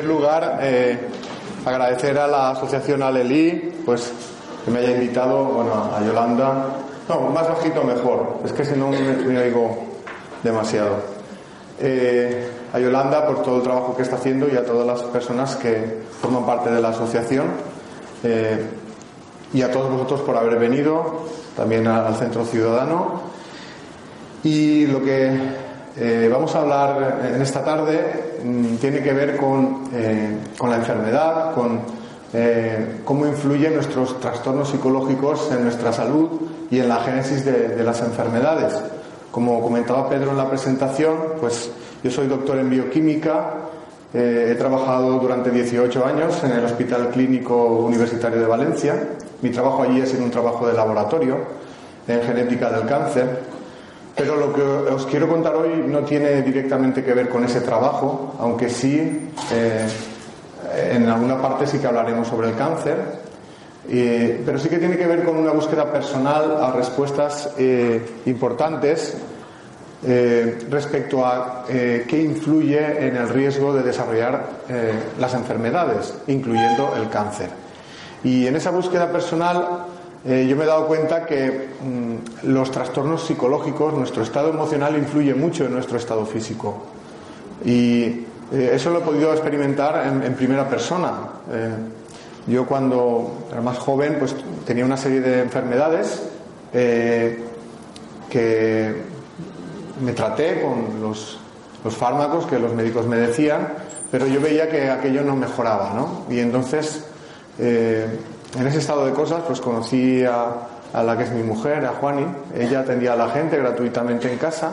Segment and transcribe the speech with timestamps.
[0.00, 0.98] Primer lugar, eh,
[1.66, 4.10] agradecer a la asociación Alelí, pues
[4.64, 6.68] que me haya invitado, bueno, a Yolanda.
[7.06, 9.76] No, más bajito mejor, es que si no me, oigo
[10.42, 10.96] demasiado.
[11.78, 15.54] Eh, a Yolanda por todo el trabajo que está haciendo y a todas las personas
[15.56, 17.48] que forman parte de la asociación.
[18.24, 18.70] Eh,
[19.52, 23.20] y a todos vosotros por haber venido, también al Centro Ciudadano.
[24.44, 25.30] Y lo que
[26.02, 30.76] eh, vamos a hablar en esta tarde mm, tiene que ver con, eh, con la
[30.76, 31.78] enfermedad, con
[32.32, 36.30] eh, cómo influyen nuestros trastornos psicológicos en nuestra salud
[36.70, 38.80] y en la génesis de, de, las enfermedades.
[39.30, 41.70] Como comentaba Pedro en la presentación, pues
[42.02, 43.56] yo soy doctor en bioquímica,
[44.14, 48.94] he trabajado durante 18 años en el Hospital Clínico Universitario de Valencia.
[49.42, 51.36] Mi trabajo allí es en un trabajo de laboratorio
[52.08, 53.59] en genética del cáncer
[54.16, 58.34] pero lo que os quiero contar hoy no tiene directamente que ver con ese trabajo,
[58.38, 59.88] aunque sí, eh,
[60.92, 62.96] en alguna parte sí que hablaremos sobre el cáncer,
[64.44, 69.16] pero sí que tiene que ver con una búsqueda personal a respuestas eh, importantes
[70.06, 74.44] eh, respecto a qué influye en el riesgo de desarrollar
[75.18, 77.48] las enfermedades, incluyendo el cáncer.
[78.22, 79.86] Y en esa búsqueda personal
[80.24, 85.34] eh, yo me he dado cuenta que mm, los trastornos psicológicos, nuestro estado emocional influye
[85.34, 86.82] mucho en nuestro estado físico.
[87.64, 91.12] Y eh, eso lo he podido experimentar en, primera persona.
[91.50, 91.70] Eh,
[92.46, 94.34] yo cuando era más joven pues
[94.66, 96.22] tenía una serie de enfermedades
[96.72, 97.36] que
[100.00, 101.38] me traté con los,
[101.84, 103.68] los, fármacos que los médicos me decían,
[104.10, 106.24] pero yo veía que aquello no mejoraba, ¿no?
[106.30, 107.04] Y entonces
[108.58, 112.26] en ese estado de cosas, pues conocí a, la que es mi mujer, a Juani.
[112.54, 114.72] Ella atendía a la gente gratuitamente en casa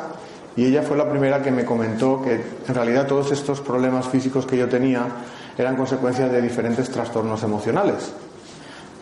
[0.55, 4.45] y ella fue la primera que me comentó que en realidad todos estos problemas físicos
[4.45, 5.05] que yo tenía
[5.57, 8.13] eran consecuencias de diferentes trastornos emocionales.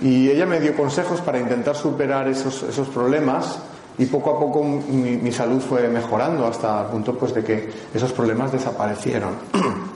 [0.02, 3.60] Y ella me dio consejos para intentar superar esos, esos problemas
[3.98, 8.12] y poco a poco mi, salud fue mejorando hasta el punto pues de que esos
[8.12, 9.32] problemas desaparecieron.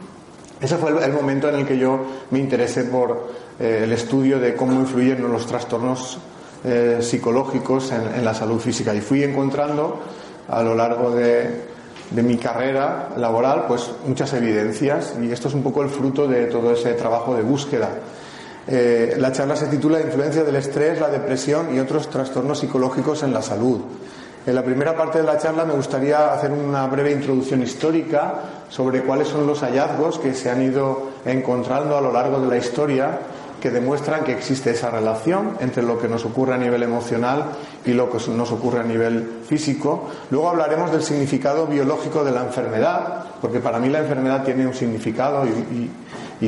[0.61, 1.99] Ese fue el, momento en el que yo
[2.31, 3.29] me interesé por
[3.59, 6.17] eh, el estudio de cómo influyen los trastornos
[6.63, 8.93] eh, psicológicos en, la salud física.
[8.93, 9.99] Y fui encontrando
[10.49, 11.67] a lo largo de,
[12.11, 16.71] mi carrera laboral pues muchas evidencias y esto es un poco el fruto de todo
[16.71, 17.89] ese trabajo de búsqueda.
[18.67, 23.33] Eh, la charla se titula Influencia del estrés, la depresión y otros trastornos psicológicos en
[23.33, 23.79] la salud.
[24.45, 28.35] En la primera parte de la charla me gustaría hacer una breve introducción histórica
[28.69, 32.57] sobre cuáles son los hallazgos que se han ido encontrando a lo largo de la
[32.57, 33.19] historia
[33.59, 37.45] que demuestran que existe esa relación entre lo que nos ocurre a nivel emocional
[37.85, 40.09] y lo que nos ocurre a nivel físico.
[40.29, 44.73] Luego hablaremos del significado biológico de la enfermedad, porque para mí la enfermedad tiene un
[44.73, 45.89] significado y,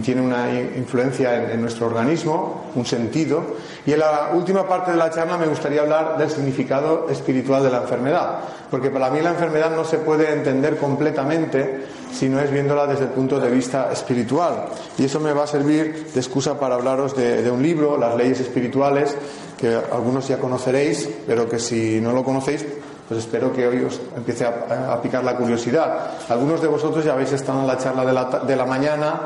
[0.01, 3.43] tiene una influencia en, nuestro organismo, un sentido.
[3.85, 7.71] Y en la última parte de la charla me gustaría hablar del significado espiritual de
[7.71, 8.39] la enfermedad,
[8.69, 11.81] porque para mí la enfermedad no se puede entender completamente
[12.13, 14.65] si no es viéndola desde el punto de vista espiritual.
[14.97, 18.39] Y eso me va a servir de excusa para hablaros de, un libro, Las leyes
[18.39, 19.15] espirituales,
[19.57, 22.65] que algunos ya conoceréis, pero que si no lo conocéis,
[23.07, 26.11] pues espero que hoy os empiece a, picar la curiosidad.
[26.29, 28.05] Algunos de vosotros ya habéis estado en la charla
[28.45, 29.19] de la, mañana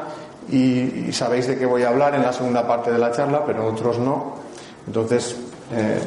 [0.51, 3.65] y, sabéis de qué voy a hablar en la segunda parte de la charla, pero
[3.67, 4.35] otros no.
[4.87, 5.35] Entonces,
[5.71, 5.99] eh,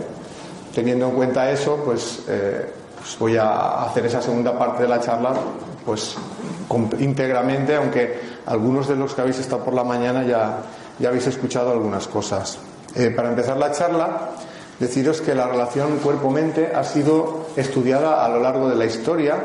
[0.74, 2.66] teniendo en cuenta eso, pues, eh,
[3.18, 5.34] voy a hacer esa segunda parte de la charla
[5.84, 6.16] pues
[6.98, 10.58] íntegramente, aunque algunos de los que habéis estado por la mañana ya,
[10.98, 12.58] ya habéis escuchado algunas cosas.
[12.94, 14.30] Eh, para empezar la charla,
[14.78, 19.36] deciros que la relación cuerpo-mente ha sido estudiada a lo largo de la historia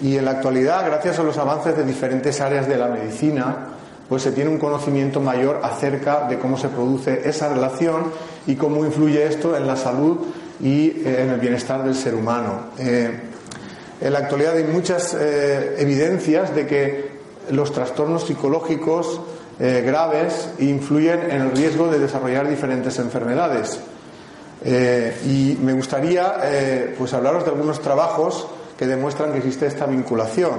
[0.00, 3.68] y en la actualidad, gracias a los avances de diferentes áreas de la medicina,
[4.08, 8.12] pues se tiene un conocimiento mayor acerca de cómo se produce esa relación
[8.46, 10.18] y cómo influye esto en la salud
[10.60, 12.70] y eh, en el bienestar del ser humano.
[12.78, 13.10] Eh,
[14.00, 17.18] en la actualidad hay muchas eh, evidencias de que
[17.50, 19.20] los trastornos psicológicos
[19.58, 23.80] eh, graves influyen en el riesgo de desarrollar diferentes enfermedades.
[24.64, 26.34] Y me gustaría
[26.98, 30.58] pues hablaros de algunos trabajos que demuestran que existe esta vinculación.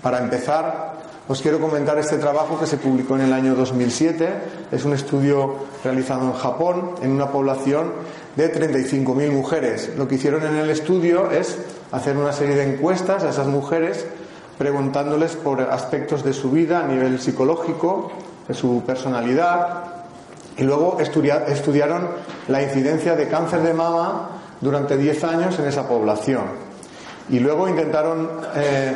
[0.00, 0.94] Para empezar,
[1.28, 4.28] os quiero comentar este trabajo que se publicó en el año 2007.
[4.72, 7.92] Es un estudio realizado en Japón en una población
[8.38, 9.90] de 35.000 mujeres.
[9.98, 11.58] Lo que hicieron en el estudio es
[11.90, 14.06] hacer una serie de encuestas a esas mujeres
[14.56, 18.12] preguntándoles por aspectos de su vida a nivel psicológico,
[18.46, 19.82] de su personalidad,
[20.56, 22.10] y luego estudiaron
[22.46, 24.30] la incidencia de cáncer de mama
[24.60, 26.44] durante 10 años en esa población.
[27.30, 28.92] Y luego intentaron eh,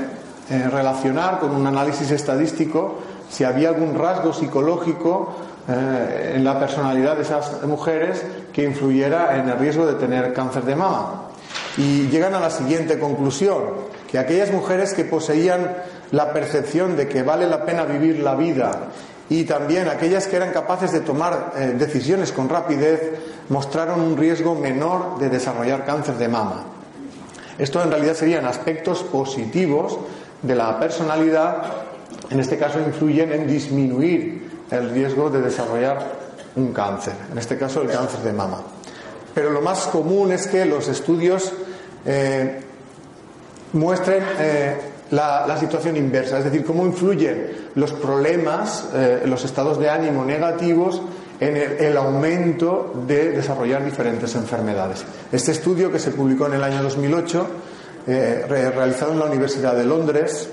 [0.50, 5.34] eh, relacionar con un análisis estadístico si había algún rasgo psicológico
[5.68, 8.22] eh, en la personalidad de esas mujeres
[8.52, 11.28] que influyera en el riesgo de tener cáncer de mama.
[11.76, 13.62] Y llegan a la siguiente conclusión,
[14.10, 15.74] que aquellas mujeres que poseían
[16.10, 18.88] la percepción de que vale la pena vivir la vida
[19.28, 23.12] y también aquellas que eran capaces de tomar eh, decisiones con rapidez
[23.48, 26.64] mostraron un riesgo menor de desarrollar cáncer de mama.
[27.58, 29.98] Esto en realidad serían aspectos positivos
[30.42, 31.62] de la personalidad,
[32.28, 34.41] en este caso influyen en disminuir
[34.72, 36.22] el riesgo de desarrollar
[36.56, 38.60] un cáncer, en este caso el cáncer de mama.
[39.34, 41.52] Pero lo más común es que los estudios
[42.04, 42.60] eh,
[43.72, 44.76] muestren eh,
[45.10, 51.00] la, situación inversa, es decir, cómo influyen los problemas, eh, los estados de ánimo negativos
[51.40, 55.04] en el, aumento de desarrollar diferentes enfermedades.
[55.32, 57.46] Este estudio que se publicó en el año 2008,
[58.48, 60.48] realizado en la Universidad de Londres,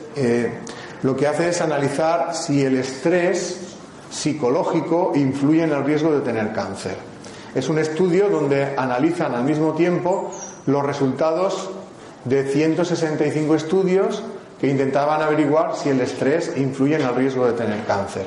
[1.03, 3.68] lo que hace es analizar si el estrés
[4.09, 6.97] psicológico influye en el riesgo de tener cáncer.
[7.53, 10.31] Es un estudio donde analizan al mismo tiempo
[10.65, 11.69] los resultados
[12.25, 14.23] de 165 estudios
[14.59, 18.25] que intentaban averiguar si el estrés influye en el riesgo de tener cáncer.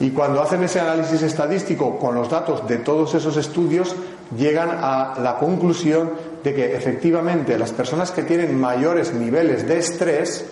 [0.00, 3.94] Y cuando hacen ese análisis estadístico con los datos de todos esos estudios,
[4.36, 6.10] llegan a la conclusión
[6.42, 10.44] de que efectivamente las personas que tienen mayores niveles de estrés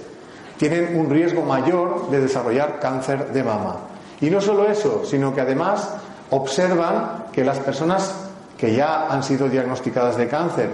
[0.58, 3.91] tienen un riesgo mayor de desarrollar cáncer de mama.
[4.22, 5.90] Y no solo eso, sino que además
[6.30, 8.14] observan que las personas
[8.56, 10.70] que ya han sido diagnosticadas de cáncer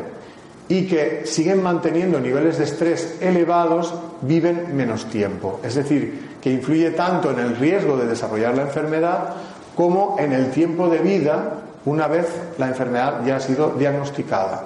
[0.69, 5.61] y que siguen manteniendo niveles de estrés elevados viven menos tiempo.
[5.63, 9.31] Es decir, que influye tanto en el riesgo de desarrollar la enfermedad
[9.75, 11.55] como en el tiempo de vida
[11.87, 12.27] una vez
[12.59, 14.65] la enfermedad ya ha sido diagnosticada.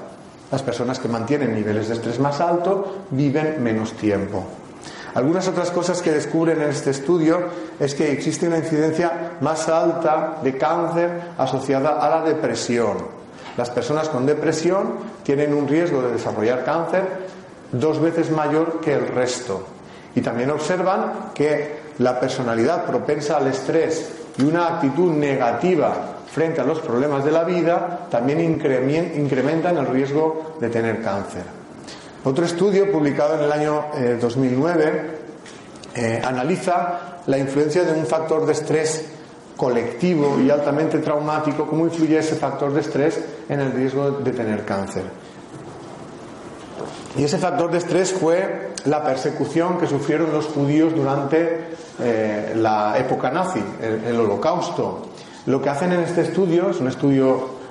[0.51, 4.45] Las personas que mantienen niveles de estrés más altos viven menos tiempo.
[5.15, 7.39] Algunas otras cosas que descubren en este estudio
[7.79, 12.97] es que existe una incidencia más alta de cáncer asociada a la depresión.
[13.57, 17.03] Las personas con depresión tienen un riesgo de desarrollar cáncer
[17.73, 19.67] dos veces mayor que el resto.
[20.15, 25.93] Y también observan que la personalidad propensa al estrés y una actitud negativa
[26.33, 31.62] frente a los problemas de la vida también incrementan el riesgo de tener cáncer.
[32.25, 33.85] Otro estudio publicado en el año
[34.21, 35.19] 2009 eh,
[35.95, 39.07] eh, analiza la influencia de un factor de estrés
[39.57, 44.65] colectivo y altamente traumático, cómo influye ese factor de estrés en el riesgo de tener
[44.65, 45.03] cáncer.
[47.17, 52.97] Y ese factor de estrés fue la persecución que sufrieron los judíos durante eh, la
[52.99, 55.09] época nazi, el, holocausto.
[55.47, 57.62] Lo que hacen en este estudio, es un estudio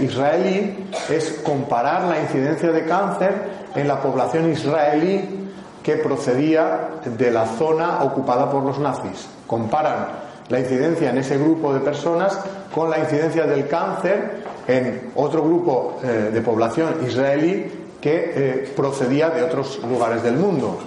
[0.00, 3.32] israelí, es comparar la incidencia de cáncer
[3.74, 5.42] en la población israelí
[5.82, 9.28] que procedía de la zona ocupada por los nazis.
[9.46, 10.06] Comparan
[10.48, 12.38] la incidencia en ese grupo de personas
[12.74, 19.30] con la incidencia del cáncer en otro grupo eh, de población israelí que eh, procedía
[19.30, 20.78] de otros lugares del mundo.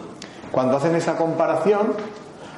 [0.52, 1.94] Cuando hacen esa comparación,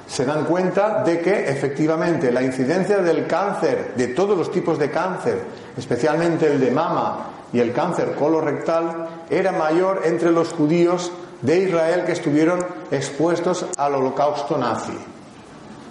[0.07, 4.89] se dan cuenta de que efectivamente la incidencia del cáncer, de todos los tipos de
[4.89, 5.43] cáncer,
[5.77, 11.11] especialmente el de mama y el cáncer colorectal, era mayor entre los judíos
[11.41, 14.97] de Israel que estuvieron expuestos al holocausto nazi.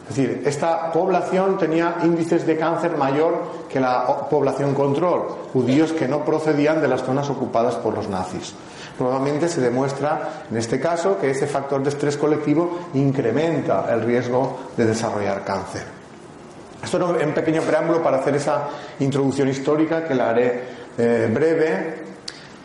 [0.08, 6.06] Es decir, esta población tenía índices de cáncer mayor que la población control, judíos que
[6.06, 8.54] no procedían de las zonas ocupadas por los nazis.
[8.96, 14.70] Probablemente se demuestra en este caso que ese factor de estrés colectivo incrementa el riesgo
[14.76, 15.82] de desarrollar cáncer.
[16.82, 18.68] Esto es un pequeño preámbulo para hacer esa
[19.00, 20.62] introducción histórica que la haré
[20.96, 21.94] eh, breve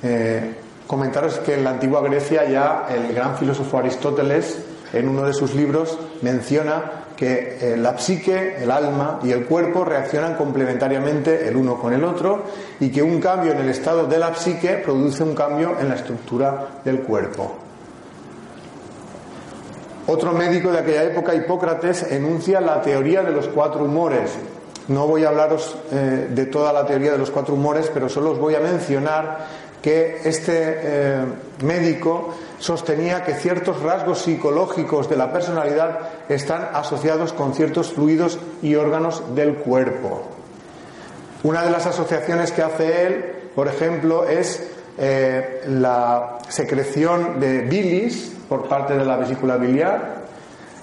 [0.04, 0.56] eh,
[0.88, 4.60] comentaros que en la antigua Grecia ya el gran filósofo Aristóteles
[4.94, 9.86] en uno de sus libros menciona que eh, la psique, el alma y el cuerpo
[9.86, 12.46] reaccionan complementariamente el uno con el otro
[12.80, 15.94] y que un cambio en el estado de la psique produce un cambio en la
[15.98, 17.58] estructura del cuerpo.
[20.08, 24.32] Otro médico de aquella época, Hipócrates, enuncia la teoría de los cuatro humores,
[24.88, 28.32] no voy a hablaros eh, de toda la teoría de los cuatro humores, pero solo
[28.32, 29.46] os voy a mencionar
[29.80, 31.26] que este eh,
[31.64, 36.00] médico sostenía que ciertos rasgos psicológicos de la personalidad
[36.30, 40.22] están asociados con ciertos fluidos y órganos del cuerpo.
[41.44, 43.26] Una de las asociaciones que hace él,
[43.56, 50.22] por ejemplo, es eh, la secreción de bilis por parte de la vesícula biliar.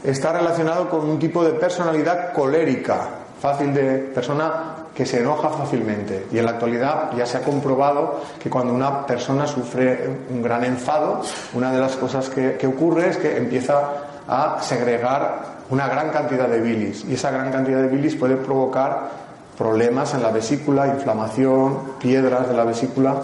[0.02, 3.08] Está relacionado con un tipo de personalidad colérica,
[3.40, 6.26] fácil de persona que se enoja fácilmente.
[6.32, 10.64] Y en la actualidad ya se ha comprobado que cuando una persona sufre un gran
[10.64, 11.22] enfado,
[11.54, 13.80] una de las cosas que, ocurre es que empieza
[14.26, 19.10] a segregar una gran cantidad de bilis y esa gran cantidad de bilis puede provocar
[19.56, 23.22] problemas en la vesícula, inflamación, piedras de la vesícula,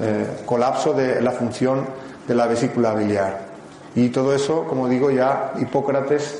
[0.00, 1.86] eh, colapso de la función
[2.28, 3.40] de la vesícula biliar.
[3.96, 6.38] Y todo eso, como digo, ya Hipócrates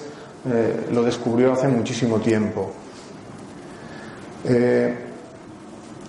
[0.48, 2.83] eh, lo descubrió hace muchísimo tiempo.
[4.46, 4.94] Eh,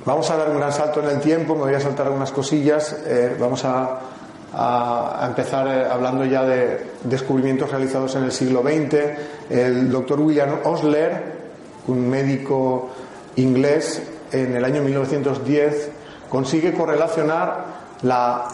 [0.06, 2.96] vamos a dar un gran salto en el tiempo, me voy a saltar algunas cosillas.
[3.39, 4.00] vamos a
[5.27, 8.96] empezar eh, hablando ya de descubrimientos realizados en el siglo XX.
[9.50, 11.36] El doctor William Osler,
[11.88, 12.89] un médico
[13.36, 14.01] inglés,
[14.32, 15.89] en el año 1910
[16.30, 17.65] consigue correlacionar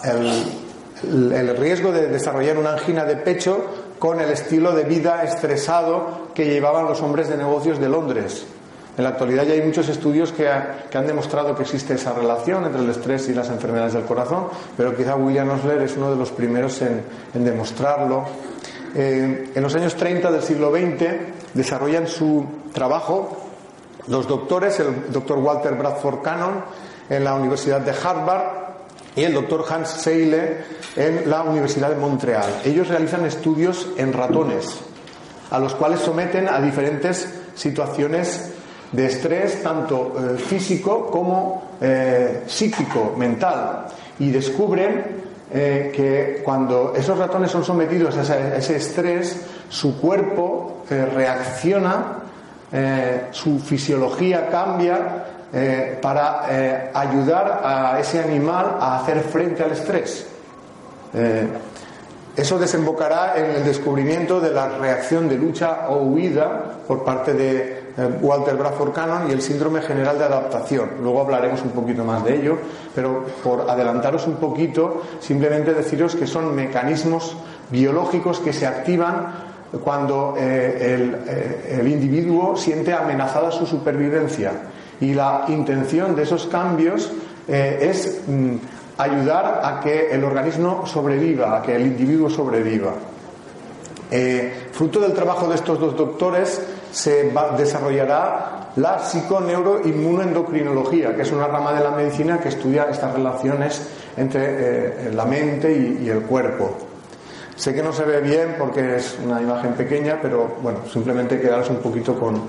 [0.03, 3.65] el, el riesgo de desarrollar una angina de pecho
[3.97, 8.45] con el estilo de vida estresado que llevaban los hombres de negocios de Londres.
[8.97, 12.81] En la actualidad ya hay muchos estudios que, han demostrado que existe esa relación entre
[12.81, 16.31] el estrés y las enfermedades del corazón, pero quizá William Osler es uno de los
[16.31, 18.25] primeros en, demostrarlo.
[18.93, 23.47] Eh, en los años 30 del siglo XX desarrollan su trabajo
[24.07, 26.63] los doctores, el doctor Walter Bradford Cannon
[27.09, 28.61] en la Universidad de Harvard
[29.15, 30.57] y el doctor Hans Seyle
[30.95, 32.61] en la Universidad de Montreal.
[32.65, 34.79] Ellos realizan estudios en ratones,
[35.49, 38.53] a los cuales someten a diferentes situaciones
[38.91, 43.85] de estrés tanto eh, físico como eh, psíquico, mental,
[44.19, 45.21] y descubren
[45.53, 52.17] eh, que cuando esos ratones son sometidos a ese, estrés, su cuerpo reacciona,
[53.31, 55.25] su fisiología cambia
[56.01, 60.25] para ayudar a ese animal a hacer frente al estrés.
[62.35, 67.80] Eso desembocará en el descubrimiento de la reacción de lucha o huida por parte de
[68.21, 70.89] Walter Bradford Cannon y el síndrome general de adaptación.
[71.01, 72.57] Luego hablaremos un poquito más de ello,
[72.95, 77.35] pero por adelantaros un poquito, simplemente deciros que son mecanismos
[77.69, 79.51] biológicos que se activan
[79.83, 84.51] cuando eh, eh, el, individuo siente amenazada su supervivencia.
[84.99, 87.11] Y la intención de esos cambios
[87.47, 88.55] es mm,
[88.97, 92.93] ayudar a que el organismo sobreviva, a que el individuo sobreviva.
[94.71, 101.73] fruto del trabajo de estos dos doctores, se desarrollará la psiconeuroinmunoendocrinología, que es una rama
[101.73, 103.81] de la medicina que estudia estas relaciones
[104.17, 106.75] entre eh, la mente y, el cuerpo.
[107.55, 111.69] Sé que no se ve bien porque es una imagen pequeña, pero bueno, simplemente quedaros
[111.69, 112.41] un poquito con,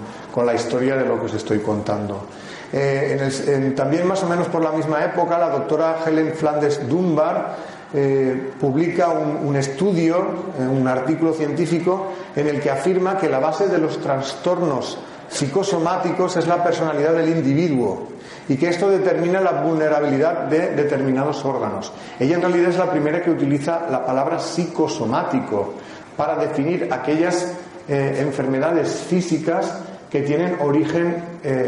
[0.45, 2.27] la historia de lo que os estoy contando.
[2.73, 8.53] Eh, también más o menos por la misma época, la doctora Helen Flanders Dunbar eh,
[8.59, 10.17] publica un, estudio,
[10.59, 16.39] eh, un artículo científico, en el que afirma que la base de los trastornos psicosomáticos
[16.39, 18.09] es la personalidad del individuo
[18.49, 21.93] y que esto determina la vulnerabilidad de determinados órganos.
[22.19, 25.75] Ella en realidad es la primera que utiliza la palabra psicosomático
[26.17, 27.53] para definir aquellas
[27.89, 29.71] eh, enfermedades físicas
[30.11, 31.25] que tienen origen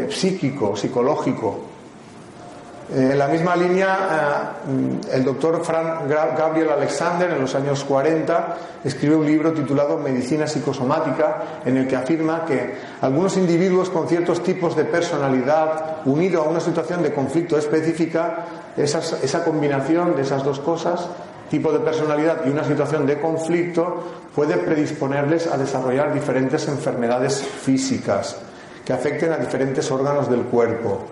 [0.09, 1.74] psíquico, psicológico,
[2.93, 8.57] eh, en la misma línea, eh, el doctor Frank Gabriel Alexander, en los años 40,
[8.83, 14.43] escribe un libro titulado Medicina psicosomática, en el que afirma que algunos individuos con ciertos
[14.43, 18.45] tipos de personalidad, unido a una situación de conflicto específica,
[18.77, 21.07] esa combinación de esas dos cosas,
[21.49, 24.03] tipo de personalidad y una situación de conflicto,
[24.35, 28.37] puede predisponerles a desarrollar diferentes enfermedades físicas
[28.83, 31.05] que afecten a diferentes órganos del cuerpo.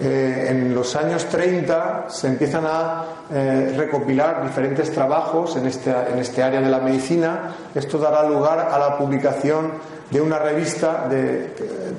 [0.00, 6.18] Eh, en los años 30 se empiezan a eh, recopilar diferentes trabajos en este, en
[6.18, 7.54] este área de la medicina.
[7.74, 9.72] Esto dará lugar a la publicación
[10.10, 11.54] de una revista, de,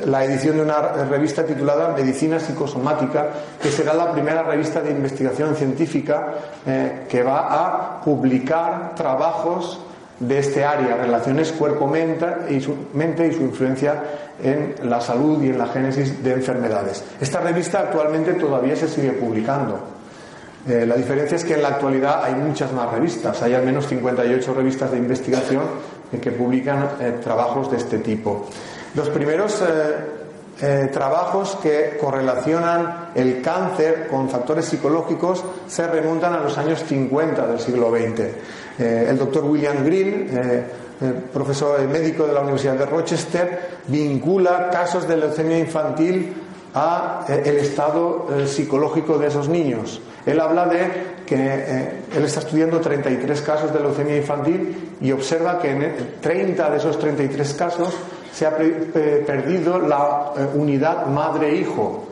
[0.05, 3.29] la edición de una revista titulada Medicina Psicosomática,
[3.61, 6.33] que será la primera revista de investigación científica
[6.65, 9.79] eh, que va a publicar trabajos
[10.27, 14.03] de este área, relaciones cuerpo-mente y, su, mente y su influencia
[14.41, 17.03] en la salud y en la génesis de enfermedades.
[17.19, 19.79] Esta revista actualmente todavía se sigue publicando.
[20.67, 23.87] Eh, la diferencia es que en la actualidad hay muchas más revistas, hay al menos
[23.87, 25.63] 58 revistas de investigación
[26.21, 28.47] que publican eh, trabajos de este tipo.
[28.95, 29.61] Los primeros
[30.61, 37.47] eh, trabajos que correlacionan el cáncer con factores psicológicos se remontan a los años 50
[37.47, 38.21] del siglo XX.
[38.79, 40.63] Eh, el doctor William Green, eh,
[41.01, 46.33] eh, profesor médico de la Universidad de Rochester, vincula casos de leucemia infantil
[46.73, 50.01] a el estado psicológico de esos niños.
[50.25, 55.69] Él habla de que él está estudiando 33 casos de leucemia infantil y observa que
[55.69, 57.93] en 30 de esos 33 casos
[58.33, 62.05] se ha perdido la unidad madre-hijo,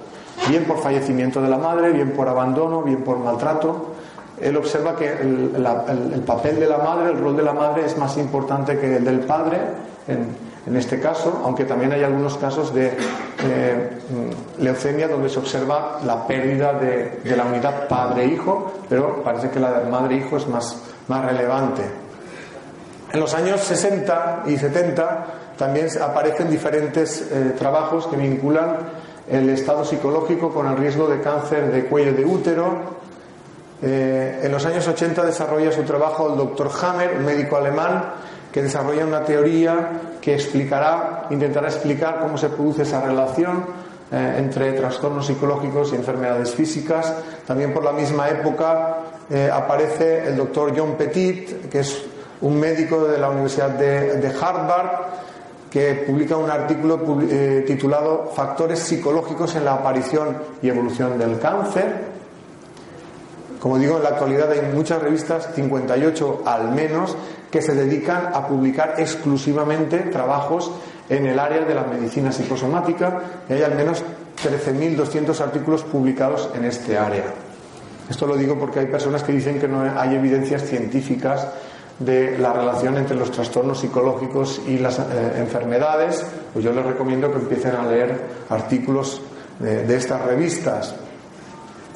[0.48, 3.96] bien por fallecimiento de la madre, bien por abandono, bien por maltrato.
[4.42, 8.18] Él observa que el, papel de la madre, el rol de la madre es más
[8.18, 9.58] importante que el del padre
[10.08, 12.92] en, este caso, aunque también hay algunos casos de
[13.44, 13.90] eh,
[14.60, 20.38] leucemia donde se observa la pérdida de, la unidad padre-hijo, pero parece que la madre-hijo
[20.38, 21.82] es más, más relevante.
[23.12, 25.26] En los años 60 y 70
[25.58, 28.78] también aparecen diferentes eh, trabajos que vinculan
[29.30, 33.01] el estado psicológico con el riesgo de cáncer de cuello de útero,
[33.82, 38.14] eh, en los años 80 desarrolla su trabajo el doctor Hammer, un médico alemán,
[38.52, 43.66] que desarrolla una teoría que explicará, intentará explicar cómo se produce esa relación
[44.12, 47.12] eh, entre trastornos psicológicos y enfermedades físicas.
[47.48, 48.98] También por la misma época
[49.30, 52.04] eh, aparece el doctor John Petit, que es
[52.42, 54.90] un médico de la Universidad de, Harvard,
[55.70, 57.00] que publica un artículo
[57.66, 62.11] titulado Factores psicológicos en la aparición y evolución del cáncer.
[63.62, 67.16] Como digo, en la actualidad hay muchas revistas, 58 al menos,
[67.52, 70.72] que se dedican a publicar exclusivamente trabajos
[71.08, 74.04] en el área de la medicina psicosomática y hay al menos
[74.44, 77.26] 13.200 artículos publicados en este área.
[78.10, 81.48] Esto lo digo porque hay personas que dicen que no hay evidencias científicas
[82.00, 85.04] de la relación entre los trastornos psicológicos y las eh,
[85.38, 89.22] enfermedades, pues yo les recomiendo que empiecen a leer artículos
[89.60, 90.96] de estas revistas.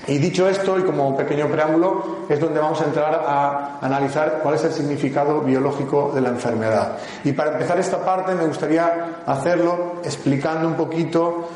[0.07, 4.56] Y dicho esto, y como pequeño preámbulo, es donde vamos a entrar a analizar cuál
[4.56, 6.97] es el significado biológico de la enfermedad.
[7.23, 11.49] Y para empezar esta parte me gustaría hacerlo explicando un poquito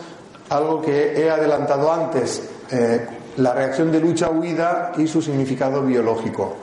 [0.49, 6.55] algo que he adelantado antes, eh, la reacción de lucha-huida y su significado biológico.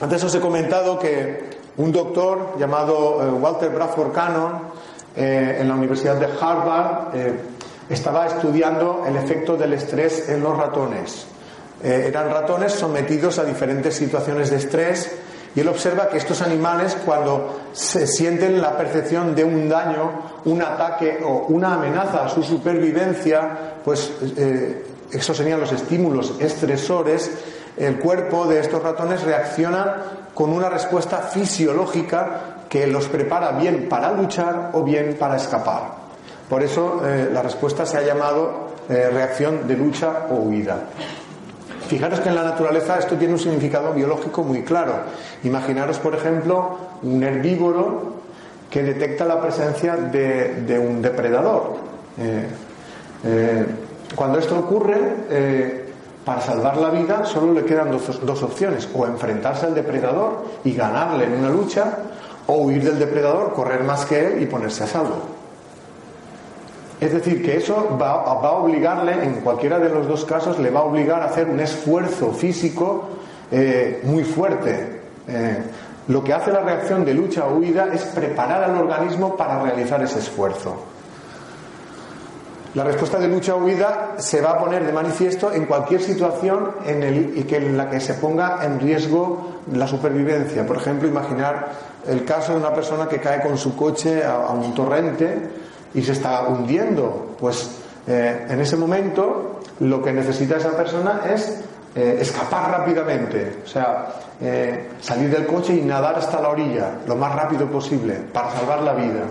[0.00, 4.52] Antes os he comentado que un doctor llamado eh, Walter Bradford Cannon
[5.16, 7.14] eh, en la Universidad de Harvard
[7.88, 11.26] estaba estudiando el efecto del estrés en los ratones.
[11.82, 15.12] Eh, eran ratones sometidos a diferentes situaciones de estrés
[15.54, 20.10] y él observa que estos animales cuando se sienten la percepción de un daño,
[20.46, 27.30] un ataque o una amenaza a su supervivencia, pues eh, esos serían los estímulos estresores,
[27.76, 29.96] el cuerpo de estos ratones reacciona
[30.34, 36.03] con una respuesta fisiológica que los prepara bien para luchar o bien para escapar.
[36.48, 40.78] Por eso eh, la respuesta se ha llamado eh, reacción de lucha o huida.
[41.88, 44.94] Fijaros que en la naturaleza esto tiene un significado biológico muy claro.
[45.42, 48.14] Imaginaros, por ejemplo, un herbívoro
[48.70, 51.76] que detecta la presencia de, un depredador.
[52.18, 53.66] Eh,
[54.14, 55.84] cuando esto ocurre,
[56.24, 60.74] para salvar la vida solo le quedan dos, dos opciones, o enfrentarse al depredador y
[60.74, 61.98] ganarle en una lucha,
[62.46, 65.33] o huir del depredador, correr más que él y ponerse a salvo.
[67.00, 70.80] Es decir, que eso va, a obligarle, en cualquiera de los dos casos, le va
[70.80, 73.08] a obligar a hacer un esfuerzo físico
[73.50, 75.00] eh, muy fuerte.
[75.26, 75.62] Eh,
[76.08, 80.02] lo que hace la reacción de lucha o huida es preparar al organismo para realizar
[80.02, 80.76] ese esfuerzo.
[82.74, 86.72] La respuesta de lucha o huida se va a poner de manifiesto en cualquier situación
[86.84, 90.66] en, la que se ponga en riesgo la supervivencia.
[90.66, 91.68] Por ejemplo, imaginar
[92.06, 95.63] el caso de una persona que cae con su coche a un torrente
[95.94, 97.70] y se está hundiendo, pues
[98.06, 101.62] eh, en ese momento lo que necesita esa persona es
[101.94, 104.08] eh, escapar rápidamente, o sea,
[104.40, 108.82] eh, salir del coche y nadar hasta la orilla lo más rápido posible para salvar
[108.82, 109.22] la vida.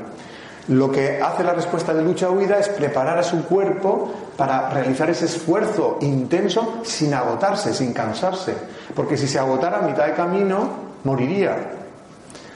[0.69, 5.25] Lo que hace la respuesta de lucha-huida es preparar a su cuerpo para realizar ese
[5.25, 8.55] esfuerzo intenso sin agotarse, sin cansarse,
[8.95, 10.69] porque si se agotara a mitad de camino,
[11.03, 11.82] moriría.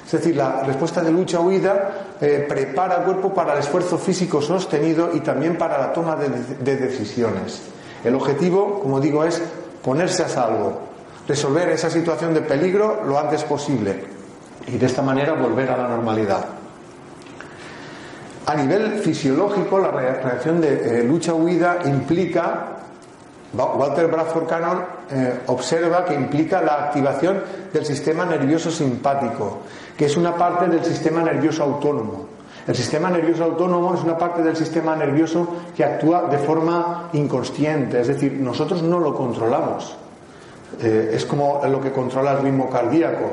[0.08, 5.10] Es decir, la respuesta de lucha-huida eh, prepara al cuerpo para el esfuerzo físico sostenido
[5.13, 7.62] y también para la toma de, decisiones.
[8.06, 9.41] El objetivo, como digo, es
[9.84, 10.80] ponerse a salvo,
[11.28, 14.06] resolver esa situación de peligro lo antes posible
[14.65, 16.46] y de esta manera volver a la normalidad.
[18.46, 22.78] A nivel fisiológico, la reacción de eh, lucha-huida implica
[23.54, 29.60] Walter Bradford Cannon eh, observa que implica la activación del sistema nervioso simpático,
[29.98, 32.26] que es una parte del sistema nervioso autónomo.
[32.68, 38.02] El sistema nervioso autónomo es una parte del sistema nervioso que actúa de forma inconsciente,
[38.02, 39.96] es decir, nosotros no lo controlamos.
[40.82, 43.32] Eh, es como lo que controla el ritmo cardíaco.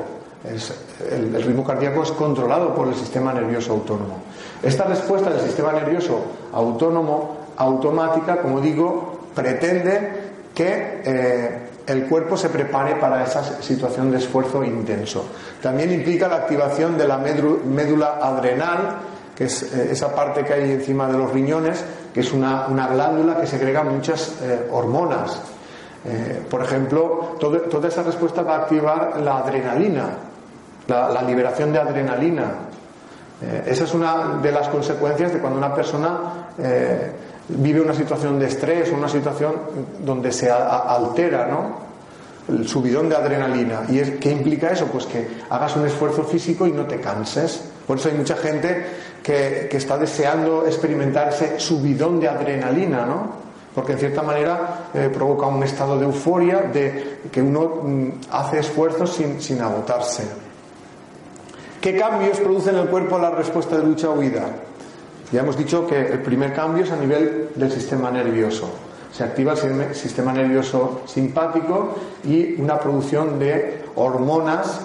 [1.11, 4.19] el, ritmo cardíaco es controlado por el sistema nervioso autónomo.
[4.63, 6.21] Esta respuesta del sistema nervioso
[6.53, 14.17] autónomo automática, como digo, pretende que eh, el cuerpo se prepare para esa situación de
[14.17, 15.27] esfuerzo intenso.
[15.61, 18.97] También implica la activación de la médula adrenal,
[19.35, 23.39] que es eh, esa parte que hay encima de los riñones, que es una, glándula
[23.39, 25.41] que segrega muchas eh, hormonas.
[26.51, 30.09] Por ejemplo, toda esa respuesta va a activar la adrenalina,
[30.87, 32.45] la, liberación de adrenalina.
[33.65, 36.51] Esa es una de las consecuencias de cuando una persona
[37.49, 39.53] vive una situación de estrés, una situación
[39.99, 41.85] donde se altera, ¿no?
[42.47, 43.83] el subidón de adrenalina.
[43.89, 44.85] ¿Y es, qué implica eso?
[44.87, 47.61] Pues que hagas un esfuerzo físico y no te canses.
[47.87, 48.85] Por eso hay mucha gente
[49.23, 53.45] que, que está deseando experimentar ese subidón de adrenalina, ¿no?
[53.73, 58.59] Porque en cierta manera eh, provoca un estado de euforia, de que uno mm, hace
[58.59, 60.23] esfuerzos sin, sin agotarse.
[61.81, 64.45] ¿Qué cambios produce en el cuerpo la respuesta de lucha o huida?
[65.31, 68.69] Ya hemos dicho que el primer cambio es a nivel del sistema nervioso
[69.15, 74.81] se activa el sistema nervioso simpático y una producción de hormonas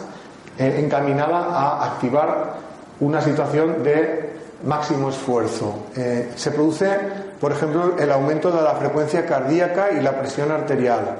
[0.56, 2.54] eh, encaminada a activar
[3.00, 4.30] una situación de
[4.64, 5.86] máximo esfuerzo.
[5.96, 6.96] Eh, se produce,
[7.40, 11.16] por ejemplo, el aumento de la frecuencia cardíaca y la presión arterial,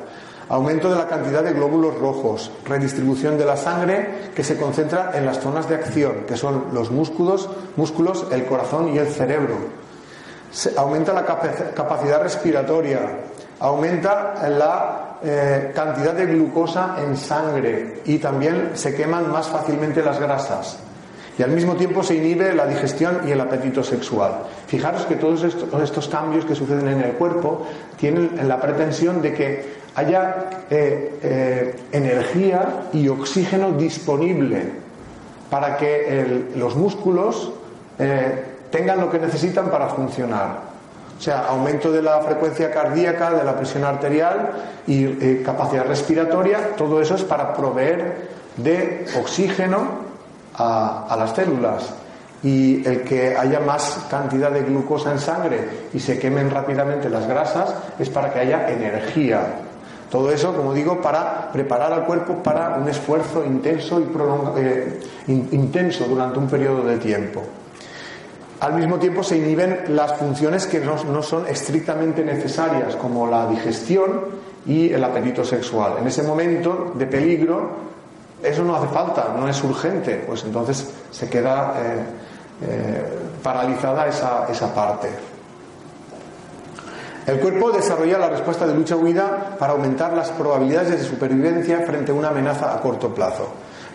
[0.50, 5.24] aumento de la cantidad de glóbulos rojos, redistribución de la sangre que se concentra en
[5.24, 9.80] las zonas de acción, que son los músculos, músculos el corazón y el cerebro
[10.76, 13.00] aumenta la capacidad respiratoria,
[13.60, 20.18] aumenta la eh, cantidad de glucosa en sangre y también se queman más fácilmente las
[20.18, 20.78] grasas.
[21.38, 24.42] Y al mismo tiempo se inhibe la digestión y el apetito sexual.
[24.66, 29.79] Fijaros que todos estos, cambios que suceden en el cuerpo tienen la pretensión de que
[29.94, 34.72] haya eh, eh, energía y oxígeno disponible
[35.50, 37.53] para que los músculos
[38.70, 40.70] tengan lo que necesitan para funcionar.
[41.20, 44.53] O sea, aumento de la frecuencia cardíaca, de la presión arterial
[44.87, 49.87] y eh, capacidad respiratoria, todo eso es para proveer de oxígeno
[50.55, 51.92] a, las células.
[52.42, 57.26] Y el que haya más cantidad de glucosa en sangre y se quemen rápidamente las
[57.26, 59.42] grasas es para que haya energía.
[60.11, 64.09] Todo eso, como digo, para preparar al cuerpo para un esfuerzo intenso y
[64.59, 65.01] eh,
[65.53, 67.42] intenso durante un periodo de tiempo
[68.61, 74.20] al mismo tiempo se inhiben las funciones que no, son estrictamente necesarias, como la digestión
[74.66, 75.94] y el apetito sexual.
[75.99, 77.70] En ese momento de peligro,
[78.42, 82.05] eso no hace falta, no es urgente, pues entonces se queda eh,
[82.62, 83.05] eh,
[83.42, 85.09] paralizada esa, esa parte.
[87.30, 92.14] El cuerpo desarrolla la respuesta de lucha-huida para aumentar las probabilidades de supervivencia frente a
[92.16, 93.46] una amenaza a corto plazo.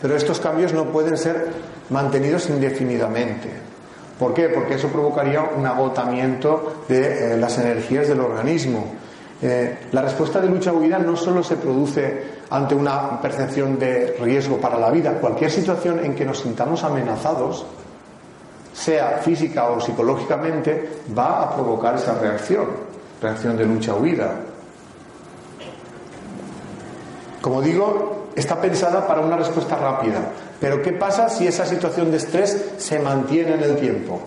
[0.01, 1.47] Pero estos cambios no pueden ser
[1.89, 3.49] mantenidos indefinidamente.
[4.17, 4.47] ¿Por qué?
[4.47, 8.85] Porque eso provocaría un agotamiento de eh, las energías del organismo.
[9.41, 14.79] Eh, la respuesta de lucha-huida no solo se produce ante una percepción de riesgo para
[14.79, 17.65] la vida, cualquier situación en que nos sintamos amenazados,
[18.73, 22.94] sea física o psicológicamente, va a provocar esa reacción,
[23.25, 24.35] reacción de lucha-huida.
[27.41, 30.19] Como digo, está pensada para una respuesta rápida,
[30.59, 34.21] pero ¿qué pasa si esa situación de estrés se mantiene en el tiempo?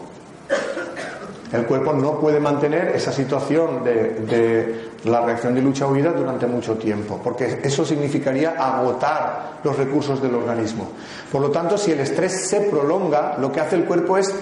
[1.53, 7.21] El cuerpo no puede mantener esa situación de, la reacción de lucha-huida durante mucho tiempo,
[7.23, 10.89] porque eso significaría agotar los recursos del organismo.
[11.33, 14.35] Por lo tanto, si el estrés se prolonga, lo que hace el cuerpo es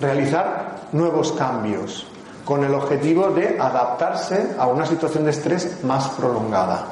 [0.00, 2.06] realizar nuevos cambios,
[2.50, 6.84] con el objetivo de adaptarse a una situación de estrés más prolongada.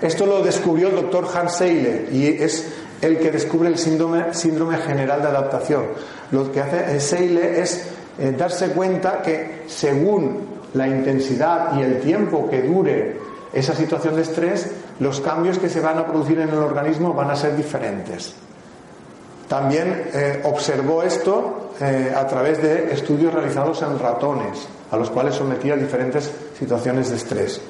[0.00, 2.72] Esto lo descubrió el doctor Hans Seyle y es
[3.02, 5.88] el que descubre el síndrome, general de adaptación.
[6.30, 7.86] Lo que hace Seyle es
[8.18, 13.18] eh, darse cuenta que según la intensidad y el tiempo que dure
[13.52, 14.70] esa situación de estrés,
[15.00, 18.32] los cambios que se van a producir en el organismo van a ser diferentes.
[19.48, 25.34] También eh, observó esto eh, a través de estudios realizados en ratones, a los cuales
[25.34, 27.60] sometía diferentes situaciones de estrés.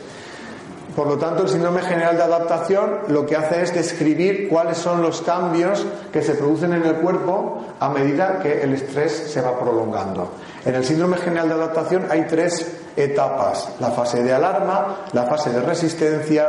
[0.95, 5.01] Por lo tanto, el síndrome general de adaptación lo que hace es describir cuáles son
[5.01, 9.59] los cambios que se producen en el cuerpo a medida que el estrés se va
[9.59, 10.33] prolongando.
[10.67, 15.51] En el síndrome general de adaptación hay tres etapas, la fase de alarma, la fase
[15.51, 16.47] de resistencia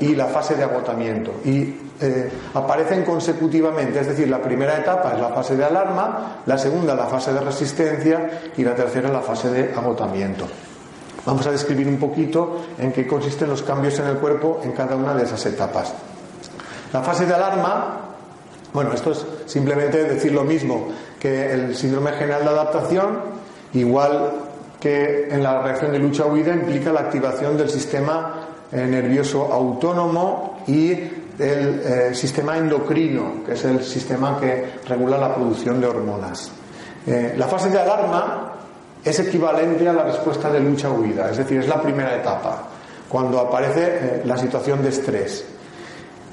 [0.00, 1.32] y la fase de agotamiento.
[1.44, 6.58] Y eh, aparecen consecutivamente, es decir, la primera etapa es la fase de alarma, la
[6.58, 10.46] segunda la fase de resistencia y la tercera la fase de agotamiento.
[11.24, 14.96] Vamos a describir un poquito en qué consisten los cambios en el cuerpo en cada
[14.96, 15.94] una de esas etapas.
[16.92, 18.00] La fase de alarma,
[18.72, 23.20] bueno, esto es simplemente decir lo mismo que el síndrome general de adaptación,
[23.72, 24.43] igual
[24.84, 30.88] que en la reacción de lucha-huida implica la activación del sistema eh, nervioso autónomo y
[31.38, 36.50] del eh, sistema endocrino, que es el sistema que regula la producción de hormonas.
[37.06, 38.52] Eh, la fase de alarma
[39.02, 42.64] es equivalente a la respuesta de lucha-huida, es decir, es la primera etapa,
[43.08, 45.46] cuando aparece la situación de estrés.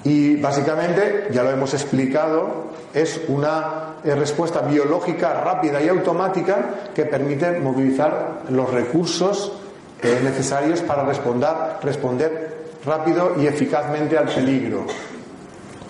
[0.03, 6.57] Y básicamente, ya lo hemos explicado, es una eh, respuesta biológica rápida y automática
[6.93, 9.53] que permite movilizar los recursos
[10.01, 11.49] eh, necesarios para responder,
[11.83, 14.85] responder rápido y eficazmente al peligro.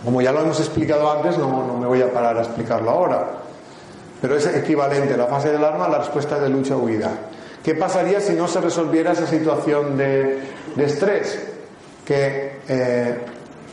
[0.04, 3.28] Como ya lo hemos explicado antes, no, no me voy a parar a explicarlo ahora,
[4.22, 7.12] pero es equivalente la fase del arma a la respuesta de lucha-huida.
[7.64, 10.40] ¿Qué pasaría si no se resolviera esa situación de,
[10.78, 11.40] estrés?
[12.04, 13.18] Que eh,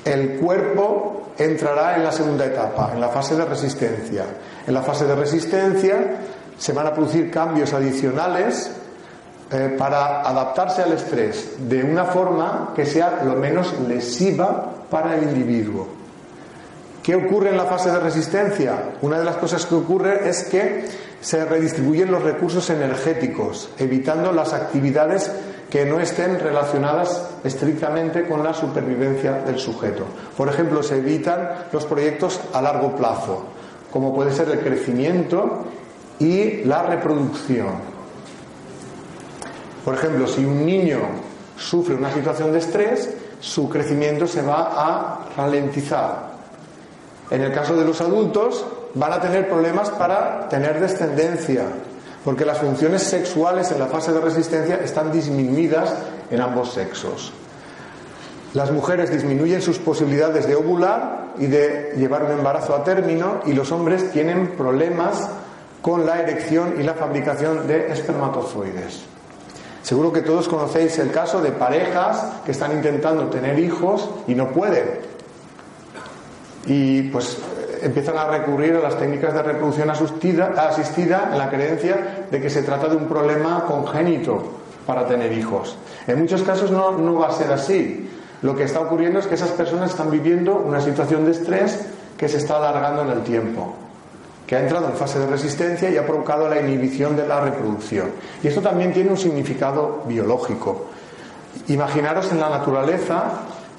[0.05, 4.25] el cuerpo entrará en la segunda etapa, en la fase de resistencia.
[4.67, 5.97] En la fase de resistencia
[6.59, 8.71] se van a producir cambios adicionales
[9.51, 15.25] eh, para adaptarse al estrés de una forma que sea lo menos lesiva para el
[15.25, 15.87] individuo.
[17.03, 18.97] ¿Qué ocurre en la fase de resistencia?
[19.01, 20.85] Una de las cosas que ocurre es que
[21.23, 25.31] se redistribuyen los recursos energéticos, evitando las actividades
[25.71, 30.05] que no estén relacionadas estrictamente con la supervivencia del sujeto.
[30.37, 33.45] Por ejemplo, se evitan los proyectos a largo plazo,
[33.93, 35.67] como puede ser el crecimiento
[36.19, 37.99] y la reproducción.
[39.85, 41.01] Por ejemplo, si un niño
[41.57, 46.29] sufre una situación de estrés, su crecimiento se va a ralentizar.
[47.31, 51.65] En el caso de los adultos, van a tener problemas para tener descendencia,
[52.25, 55.95] porque las funciones sexuales en la fase de resistencia están disminuidas
[56.31, 57.33] en ambos sexos.
[58.55, 63.53] Las mujeres disminuyen sus posibilidades de ovular y de llevar un embarazo a término y
[63.53, 65.29] los hombres tienen problemas
[65.83, 69.03] con la erección y la fabricación de espermatozoides.
[69.83, 74.51] Seguro que todos conocéis el caso de parejas que están intentando tener hijos y no
[74.51, 75.01] pueden.
[76.67, 77.39] Y pues
[77.83, 82.51] empiezan a recurrir a las técnicas de reproducción asistida, asistida en la creencia de que
[82.51, 84.43] se trata de un problema congénito
[84.87, 85.77] para tener hijos.
[86.07, 88.11] En muchos casos no, no va a ser así.
[88.43, 91.87] Lo que está ocurriendo es que esas personas están viviendo una situación de estrés
[92.17, 93.75] que se está alargando en el tiempo
[94.49, 98.09] que ha entrado en fase de resistencia y ha provocado la inhibición de la reproducción.
[98.43, 100.87] Y esto también tiene un significado biológico.
[101.69, 103.25] Imaginaros en la naturaleza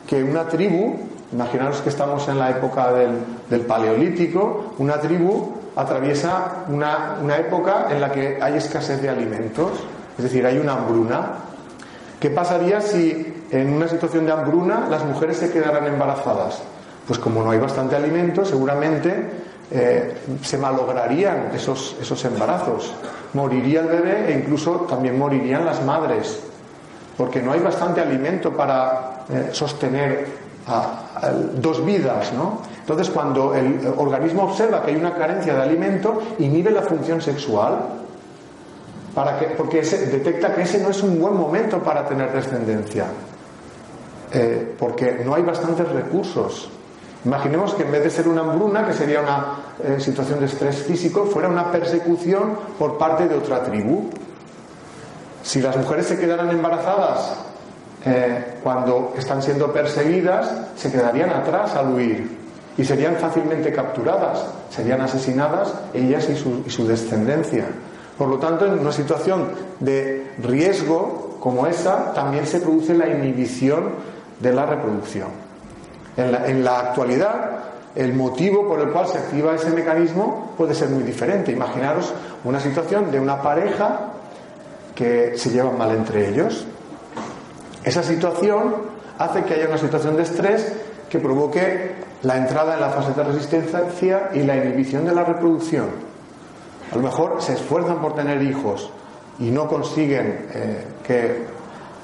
[0.05, 0.99] que una tribu,
[1.31, 8.11] imaginaros que estamos en la época del, paleolítico, una tribu atraviesa una, época en la
[8.11, 9.71] que hay escasez de alimentos,
[10.17, 11.33] es decir, hay una hambruna.
[12.19, 16.61] ¿Qué pasaría si en una situación de hambruna las mujeres se quedaran embarazadas?
[17.07, 19.29] Pues como no hay bastante alimento, seguramente
[19.71, 22.93] eh, se malograrían esos, esos embarazos,
[23.33, 26.39] moriría el bebé e incluso también morirían las madres,
[27.15, 30.48] porque no hay bastante alimento para eh, sostener
[31.55, 32.62] dos vidas, ¿no?
[32.79, 37.79] Entonces, cuando el organismo observa que hay una carencia de alimento, inhibe la función sexual,
[39.13, 43.05] para que, porque detecta que ese no es un buen momento para tener descendencia,
[44.32, 46.69] eh, porque no hay bastantes recursos
[47.25, 50.84] Imaginemos que en vez de ser una hambruna, que sería una eh, situación de estrés
[50.84, 54.10] físico, fuera una persecución por parte de otra tribu.
[55.43, 57.34] Si las mujeres se quedaran embarazadas
[58.05, 62.38] eh, cuando están siendo perseguidas, se quedarían atrás al huir
[62.77, 67.65] y serían fácilmente capturadas, serían asesinadas ellas y su, y su descendencia.
[68.17, 73.91] Por lo tanto, en una situación de riesgo como esa, también se produce la inhibición
[74.39, 75.29] de la reproducción.
[76.17, 77.59] En la, actualidad,
[77.95, 81.51] el motivo por el cual se activa ese mecanismo puede ser muy diferente.
[81.51, 84.12] Imaginaros una situación de una pareja
[84.95, 86.65] que se llevan mal entre ellos.
[87.83, 88.75] Esa situación
[89.17, 90.73] hace que haya una situación de estrés
[91.09, 95.87] que provoque la entrada en la fase de resistencia y la inhibición de la reproducción.
[96.91, 98.91] A lo mejor se esfuerzan por tener hijos
[99.39, 101.45] y no consiguen eh, que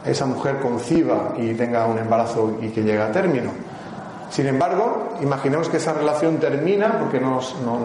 [0.06, 3.52] esa mujer conciba y tenga un embarazo y que llegue a término
[4.36, 7.40] sin embargo, imaginemos que esa relación termina porque no,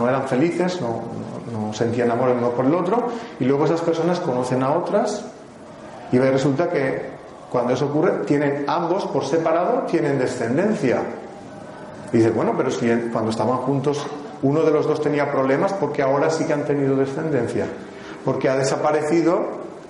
[0.09, 3.07] eran felices, no, sentían amor el uno por el otro,
[3.39, 5.25] y luego esas personas conocen a otras
[6.11, 7.20] y resulta que
[7.51, 11.03] cuando eso ocurre, tienen ambos por separado, tienen descendencia.
[12.13, 14.07] Y dice, bueno, pero si cuando estaban juntos
[14.43, 17.67] uno de los dos tenía problemas, porque ahora sí que han tenido descendencia.
[18.25, 19.41] Porque ha desaparecido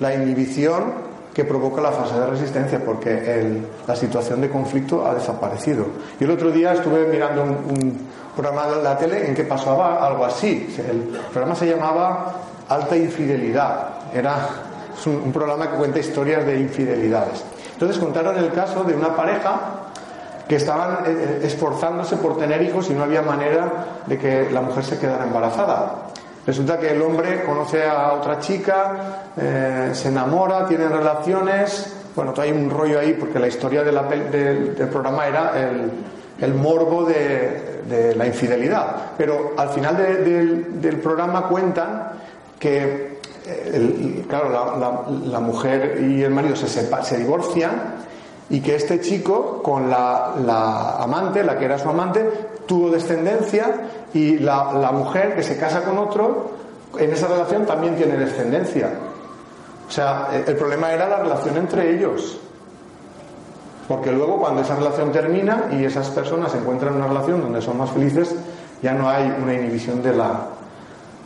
[0.00, 5.86] la inhibición que provoca la fase de resistencia, porque la situación de conflicto ha desaparecido.
[6.18, 10.24] Yo el otro día estuve mirando un, programa de la tele en que pasaba algo
[10.24, 10.74] así.
[10.78, 12.32] El programa se llamaba
[12.68, 13.88] Alta Infidelidad.
[14.14, 14.48] Era
[15.04, 17.44] un, un programa que cuenta historias de infidelidades.
[17.80, 19.58] Entonces contaron el caso de una pareja
[20.46, 24.84] que estaban eh, esforzándose por tener hijos y no había manera de que la mujer
[24.84, 26.08] se quedara embarazada.
[26.46, 31.96] Resulta que el hombre conoce a otra chica, eh, se enamora, tiene relaciones.
[32.14, 33.96] Bueno, hay un rollo ahí porque la historia del,
[34.92, 35.52] programa era
[36.38, 39.12] el, morbo de, la infidelidad.
[39.16, 42.08] Pero al final del programa cuentan
[42.58, 43.09] que,
[43.52, 44.48] eh, claro,
[45.26, 47.94] la, mujer y el marido se, divorcian
[48.48, 52.28] y que este chico con la, amante, la que era su amante,
[52.66, 56.50] tuvo descendencia y la, mujer que se casa con otro,
[56.98, 58.90] en esa relación también tiene descendencia.
[59.88, 62.38] O sea, el problema era la relación entre ellos.
[63.88, 67.78] Porque luego cuando esa relación termina y esas personas encuentran en una relación donde son
[67.78, 68.34] más felices,
[68.82, 70.46] ya no hay una inhibición de la,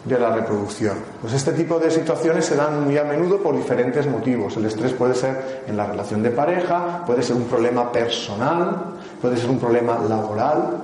[0.04, 0.98] de la reproducción.
[1.20, 4.56] Pues este tipo de situaciones se dan muy a menudo por diferentes motivos.
[4.56, 9.36] El estrés puede ser en la relación de pareja, puede ser un problema personal, puede
[9.36, 10.78] ser un problema laboral.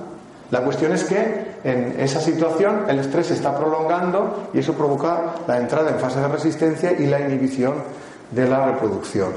[0.49, 5.35] La cuestión es que en esa situación el estrés se está prolongando y eso provoca
[5.47, 7.75] la entrada en fase de resistencia y la inhibición
[8.31, 9.29] de la reproducción.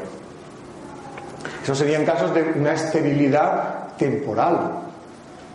[1.62, 4.83] Eso serían casos de una esterilidad temporal,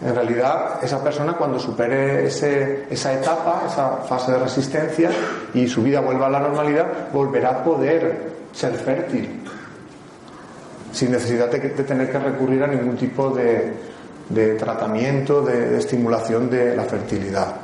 [0.01, 5.09] en realidad, esa persona cuando supere esa etapa, esa fase de resistencia
[5.53, 9.43] y su vida vuelva a la normalidad, volverá a poder ser fértil,
[10.93, 16.83] sin necesidad de, tener que recurrir a ningún tipo de, tratamiento, de, estimulación de la
[16.83, 17.55] fertilidad.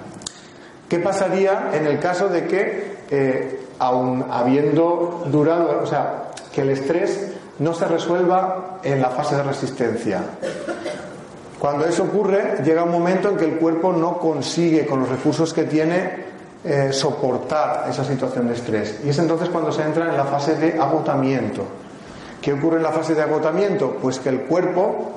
[0.90, 6.72] ¿Qué pasaría en el caso de que, eh, aun habiendo durado, o sea, que el
[6.72, 10.22] estrés no se resuelva en la fase de resistencia?
[11.60, 15.54] Cuando eso ocurre, llega un momento en que el cuerpo no consigue, con los recursos
[15.54, 16.26] que tiene,
[16.64, 19.00] eh, soportar esa situación de estrés.
[19.04, 21.64] Y es entonces cuando se entra en la fase de agotamiento.
[22.42, 23.98] ¿Qué ocurre en la fase de agotamiento?
[24.02, 25.12] Pues que el cuerpo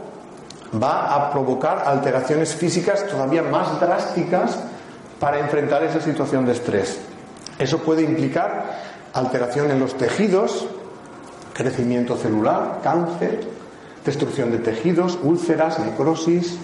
[0.80, 4.58] va a provocar alteraciones físicas todavía más drásticas
[5.18, 6.98] para enfrentar esa situación de estrés.
[7.58, 8.78] Eso puede implicar
[9.14, 10.66] alteración en los tejidos,
[11.54, 13.57] crecimiento celular, cáncer,
[14.08, 16.58] destrucción de tejidos, úlceras, necrosis,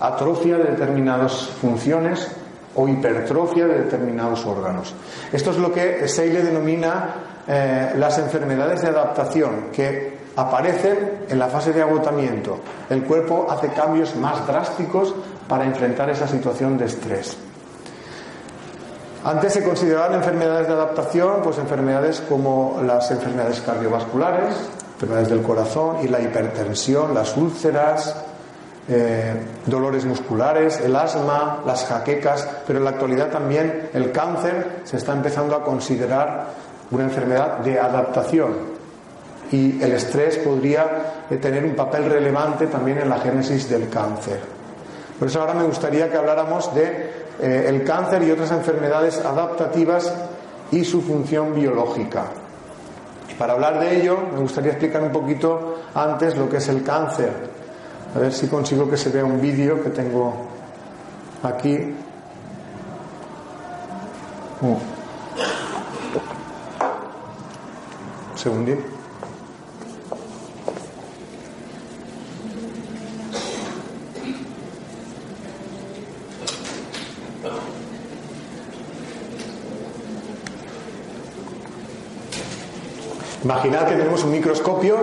[0.00, 2.28] atrofia de determinadas funciones
[2.74, 4.94] o hipertrofia de determinados órganos.
[5.32, 11.48] Esto es lo que Seyle denomina eh, las enfermedades de adaptación, que aparecen en la
[11.48, 12.60] fase de agotamiento.
[12.90, 15.14] El cuerpo hace cambios más drásticos
[15.48, 17.36] para enfrentar esa situación de estrés.
[19.24, 24.54] Antes se consideraban enfermedades de adaptación, pues enfermedades como las enfermedades cardiovasculares,
[24.96, 28.16] enfermedades del corazón y la hipertensión, las úlceras,
[28.88, 29.34] eh,
[29.66, 35.12] dolores musculares, el asma, las jaquecas, pero en la actualidad también el cáncer se está
[35.12, 36.46] empezando a considerar
[36.90, 38.76] una enfermedad de adaptación
[39.52, 44.40] y el estrés podría eh, tener un papel relevante también en la génesis del cáncer.
[45.18, 50.12] Por eso ahora me gustaría que habláramos de eh, el cáncer y otras enfermedades adaptativas
[50.70, 52.24] y su función biológica.
[53.38, 57.30] Para hablar de ello, me gustaría explicar un poquito antes lo que es el cáncer.
[58.14, 60.32] A ver si consigo que se vea un vídeo que tengo
[61.42, 61.94] aquí.
[64.62, 64.78] Un
[68.36, 68.95] segundín.
[83.46, 84.96] Imaginad que tenemos un microscopio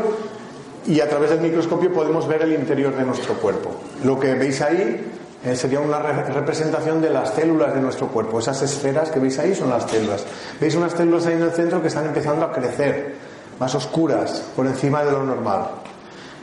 [0.86, 3.72] y a través del microscopio podemos ver el interior de nuestro cuerpo.
[4.04, 5.14] Lo que veis ahí
[5.46, 8.40] eh, sería una representación de las células de nuestro cuerpo.
[8.40, 10.26] Esas esferas que veis ahí son las células.
[10.60, 13.16] Veis unas células ahí en el centro que están empezando a crecer,
[13.62, 15.62] más oscuras, por encima de lo normal,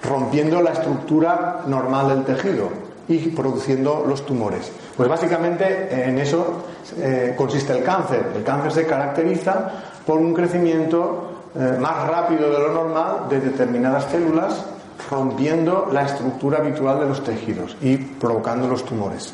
[0.03, 2.71] rompiendo la estructura normal del tejido
[3.09, 4.73] y produciendo los tumores.
[4.97, 6.65] Pues básicamente en eso
[6.97, 8.33] eh, consiste el cáncer.
[8.35, 9.71] El cáncer se caracteriza
[10.07, 14.65] por un crecimiento eh, más rápido de lo normal de determinadas células,
[15.11, 19.33] rompiendo la estructura habitual de los tejidos y provocando los tumores.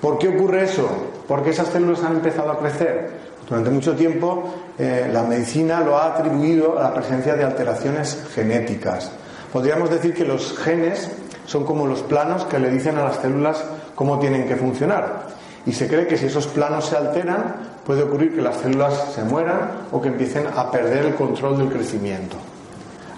[0.00, 0.88] ¿Por qué ocurre eso?
[1.28, 3.10] Porque esas células han empezado a crecer.
[3.48, 9.12] Durante mucho tiempo eh, la medicina lo ha atribuido a la presencia de alteraciones genéticas.
[9.52, 11.10] Podríamos decir que los genes
[11.46, 13.62] son como los planos que le dicen a las células
[13.94, 15.26] cómo tienen que funcionar.
[15.66, 19.24] Y se cree que si esos planos se alteran, puede ocurrir que las células se
[19.24, 22.36] mueran o que empiecen a perder el control del crecimiento.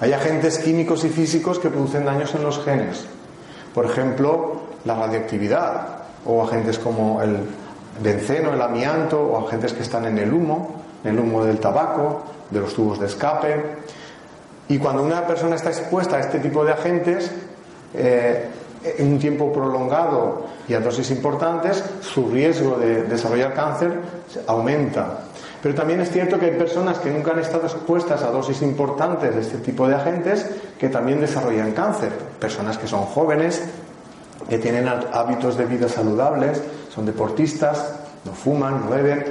[0.00, 3.06] Hay agentes químicos y físicos que producen daños en los genes.
[3.74, 5.88] Por ejemplo, la radioactividad
[6.26, 7.38] o agentes como el
[8.02, 12.22] benceno, el amianto o agentes que están en el humo, en el humo del tabaco,
[12.50, 13.62] de los tubos de escape.
[14.68, 17.30] Y cuando una persona está expuesta a este tipo de agentes,
[17.94, 18.48] eh,
[18.84, 23.92] en un tiempo prolongado y a dosis importantes, su riesgo de desarrollar cáncer
[24.46, 25.20] aumenta.
[25.62, 29.34] Pero también es cierto que hay personas que nunca han estado expuestas a dosis importantes
[29.34, 30.46] de este tipo de agentes
[30.78, 32.12] que también desarrollan cáncer.
[32.38, 33.62] Personas que son jóvenes,
[34.48, 36.62] que tienen hábitos de vida saludables,
[36.94, 37.94] son deportistas,
[38.26, 39.24] no fuman, no beben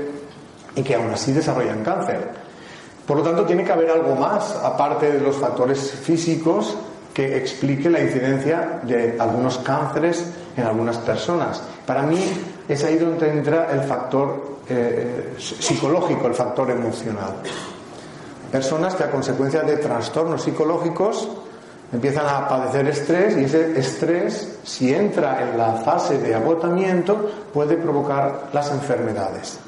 [0.75, 2.29] y que aún así desarrollan cáncer.
[3.05, 6.75] Por lo tanto, tiene que haber algo más, aparte de los factores físicos,
[7.14, 10.26] que explique la incidencia de algunos cánceres
[10.57, 11.61] en algunas personas.
[11.86, 12.20] Para mí
[12.68, 17.36] es ahí donde entra el factor eh, psicológico, el factor emocional.
[18.51, 21.28] Personas que a consecuencia de trastornos psicológicos
[21.91, 27.78] empiezan a padecer estrés y ese estrés, si entra en la fase de agotamiento, puede
[27.78, 29.59] provocar las enfermedades.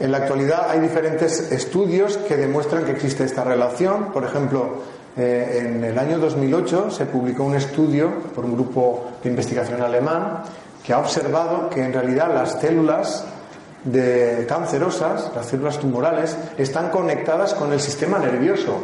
[0.00, 4.12] En la actualidad hay diferentes estudios que demuestran que existe esta relación.
[4.12, 4.82] Por ejemplo,
[5.16, 10.42] eh, en el año 2008 se publicó un estudio por un grupo de investigación alemán
[10.82, 13.26] que ha observado que en realidad las células
[14.46, 18.78] cancerosas, las células tumorales, están conectadas con el sistema nervioso.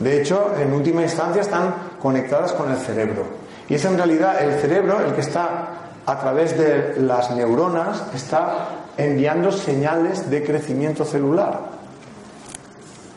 [0.00, 3.24] De hecho, en última instancia están conectadas con el cerebro.
[3.68, 5.68] Y es en realidad el cerebro el que está,
[6.04, 11.60] a través de las neuronas, está enviando señales de crecimiento celular.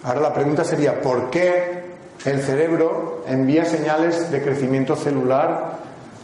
[0.03, 1.80] Ahora la pregunta sería, ¿por qué
[2.25, 5.77] el cerebro envía señales de crecimiento celular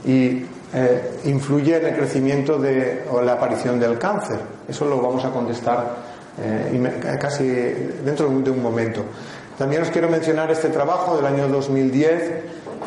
[0.05, 2.61] y eh, influye en el crecimiento
[3.11, 4.39] o la aparición del cáncer?
[4.67, 5.95] Eso lo vamos a contestar
[6.39, 9.03] eh, casi dentro de un momento.
[9.57, 12.43] También os quiero mencionar este trabajo del año 2010.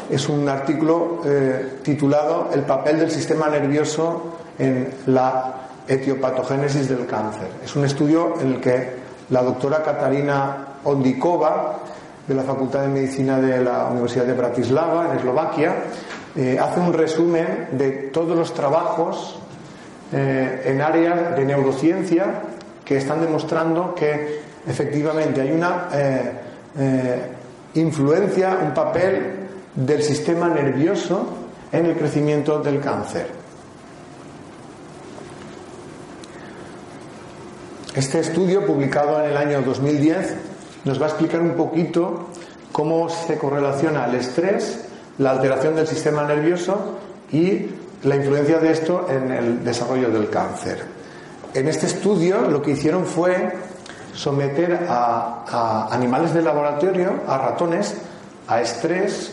[0.09, 5.55] Es un artículo eh, titulado El papel del sistema nervioso en la
[5.89, 7.49] etiopatogénesis del cáncer.
[7.65, 8.89] Es un estudio en el que
[9.31, 11.79] la doctora Katarina Ondikova,
[12.27, 15.75] de la Facultad de Medicina de la Universidad de Bratislava, en Eslovaquia,
[16.37, 19.39] eh, hace un resumen de todos los trabajos
[20.13, 22.43] eh, en áreas de neurociencia
[22.85, 26.33] que están demostrando que efectivamente hay una eh,
[27.75, 31.27] influencia, un papel del sistema nervioso
[31.73, 33.41] en el crecimiento del cáncer.
[37.95, 40.50] Este estudio, publicado en el año 2010,
[40.85, 42.29] nos va a explicar un poquito
[42.73, 44.87] cómo se correlaciona el estrés,
[45.19, 46.99] la alteración del sistema nervioso
[47.33, 47.67] y
[48.05, 50.83] la influencia de esto en el desarrollo del cáncer.
[51.53, 53.53] En este estudio lo que hicieron fue
[54.15, 57.95] someter a, animales de laboratorio, a ratones,
[58.49, 59.33] a estrés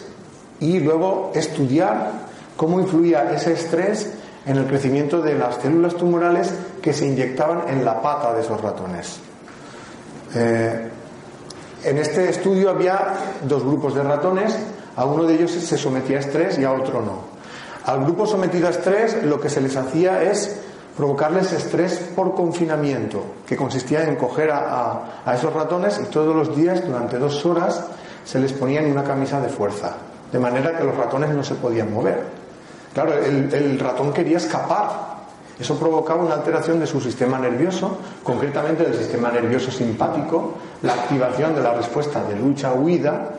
[0.60, 2.12] y luego estudiar
[2.56, 4.14] cómo influía ese estrés
[4.46, 8.60] en el crecimiento de las células tumorales que se inyectaban en la pata de esos
[8.62, 9.20] ratones.
[10.34, 10.90] Eh,
[11.88, 13.14] en este estudio había
[13.44, 14.58] dos grupos de ratones,
[14.96, 17.38] a uno de ellos se sometía a estrés y a otro no.
[17.86, 20.60] Al grupo sometido a estrés lo que se les hacía es
[20.98, 26.86] provocarles estrés por confinamiento, que consistía en coger a, esos ratones y todos los días,
[26.86, 27.86] durante dos horas,
[28.26, 29.96] se les ponía en una camisa de fuerza,
[30.32, 32.22] de manera que los ratones no se podían mover.
[32.94, 35.17] Claro, el, el ratón quería escapar,
[35.60, 40.54] eso provocaba una alteración de su sistema nervioso, concretamente del sistema nervioso simpático,
[40.84, 43.32] la activación de la respuesta de lucha-huida,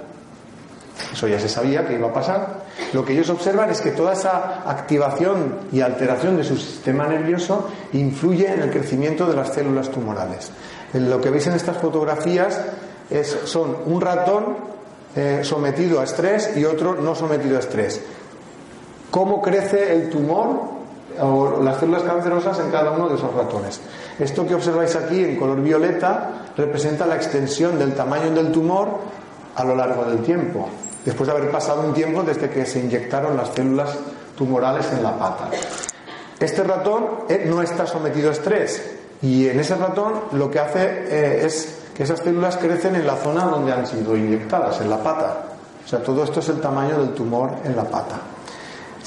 [1.13, 2.65] eso ya se sabía que iba a pasar.
[2.93, 7.69] Lo que ellos observan es que toda esa activación y alteración de su sistema nervioso
[7.93, 10.51] influye en el crecimiento de las células tumorales.
[10.95, 12.61] Lo que veis en estas fotografías
[13.11, 14.57] es, son un ratón
[15.15, 18.01] eh, sometido a estrés y otro no sometido a estrés.
[19.11, 20.78] ¿Cómo crece el tumor
[21.21, 23.81] o las células cancerosas en cada uno de esos ratones?
[24.19, 28.89] Esto que observáis aquí en color violeta representa la extensión del tamaño del tumor
[29.55, 30.69] a lo largo del tiempo
[31.05, 33.97] después de haber pasado un tiempo desde que se inyectaron las células
[34.37, 35.49] tumorales en la pata.
[36.39, 40.83] Este ratón eh, no está sometido a estrés y en ese ratón lo que hace
[40.83, 45.03] eh, es que esas células crecen en la zona donde han sido inyectadas, en la
[45.03, 45.45] pata.
[45.85, 48.17] O sea, todo esto es el tamaño del tumor en la pata.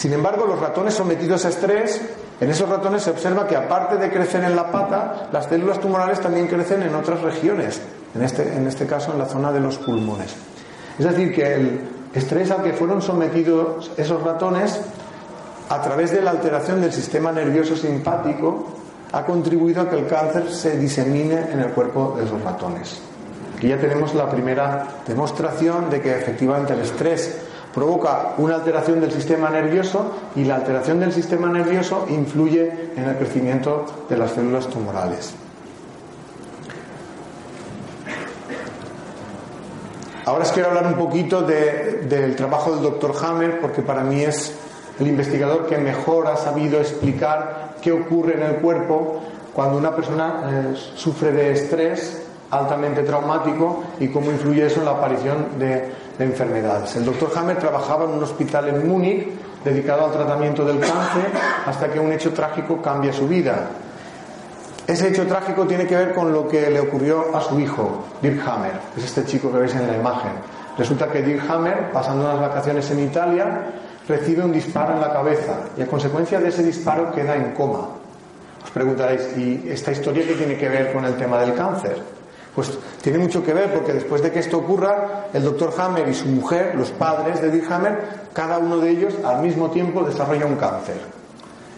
[0.01, 2.01] Sin embargo, los ratones sometidos a estrés,
[2.39, 6.19] en esos ratones se observa que aparte de crecer en la pata, las células tumorales
[6.19, 7.79] también crecen en otras regiones,
[8.15, 10.33] en este, en este caso en la zona de los pulmones.
[10.97, 11.81] Es decir, que el
[12.15, 14.81] estrés al que fueron sometidos esos ratones,
[15.69, 18.69] a través de la alteración del sistema nervioso simpático,
[19.11, 22.99] ha contribuido a que el cáncer se disemine en el cuerpo de esos ratones.
[23.55, 29.11] Aquí ya tenemos la primera demostración de que efectivamente el estrés provoca una alteración del
[29.11, 34.67] sistema nervioso y la alteración del sistema nervioso influye en el crecimiento de las células
[34.67, 35.33] tumorales.
[40.25, 44.53] Ahora os quiero hablar un poquito del trabajo del doctor Hammer, porque para mí es
[44.99, 49.19] el investigador que mejor ha sabido explicar qué ocurre en el cuerpo
[49.53, 50.43] cuando una persona
[50.73, 52.21] eh, sufre de estrés
[52.51, 56.95] altamente traumático y cómo influye eso en la aparición de, de enfermedades.
[56.95, 59.27] El doctor Hammer trabajaba en un hospital en Múnich
[59.63, 61.31] dedicado al tratamiento del cáncer
[61.65, 63.69] hasta que un hecho trágico cambia su vida.
[64.87, 68.45] Ese hecho trágico tiene que ver con lo que le ocurrió a su hijo, Dirk
[68.47, 70.31] Hammer, es este chico que veis en la imagen.
[70.77, 73.67] Resulta que Dirk Hammer, pasando unas vacaciones en Italia,
[74.07, 77.87] recibe un disparo en la cabeza y a consecuencia de ese disparo queda en coma.
[78.63, 82.20] Os preguntaréis, ¿y esta historia qué tiene que ver con el tema del cáncer?
[82.55, 86.13] Pues tiene mucho que ver porque después de que esto ocurra, el doctor Hammer y
[86.13, 87.99] su mujer, los padres de Dirk Hammer,
[88.33, 90.99] cada uno de ellos al mismo tiempo desarrolla un cáncer.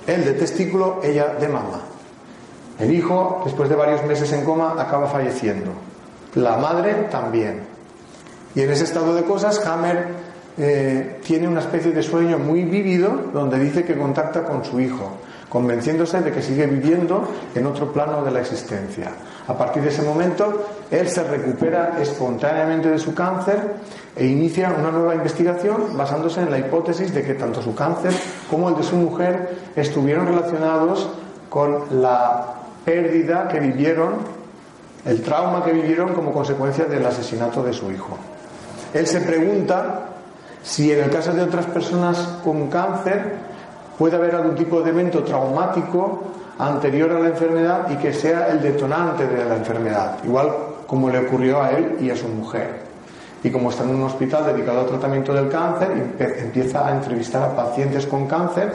[0.07, 1.82] Él de testículo, ella de mama.
[2.80, 5.71] El hijo, después de varios meses en coma, acaba falleciendo.
[6.36, 7.61] La madre también.
[8.55, 10.07] Y en ese estado de cosas, Hammer
[10.57, 15.17] eh, tiene una especie de sueño muy vivido donde dice que contacta con su hijo,
[15.49, 19.11] convenciéndose de que sigue viviendo en otro plano de la existencia.
[19.47, 23.75] A partir de ese momento, él se recupera espontáneamente de su cáncer
[24.15, 28.13] e inicia una nueva investigación basándose en la hipótesis de que tanto su cáncer
[28.49, 31.09] como el de su mujer estuvieron relacionados
[31.49, 32.53] con la
[32.85, 34.13] pérdida que vivieron,
[35.05, 38.17] el trauma que vivieron como consecuencia del asesinato de su hijo.
[38.93, 40.09] Él se pregunta
[40.63, 43.35] si en el caso de otras personas con cáncer
[43.97, 46.23] puede haber algún tipo de evento traumático
[46.59, 50.49] anterior a la enfermedad y que sea el detonante de la enfermedad, igual
[50.87, 52.83] como le ocurrió a él y a su mujer.
[53.43, 57.55] Y como está en un hospital dedicado al tratamiento del cáncer, empieza a entrevistar a
[57.55, 58.71] pacientes con cáncer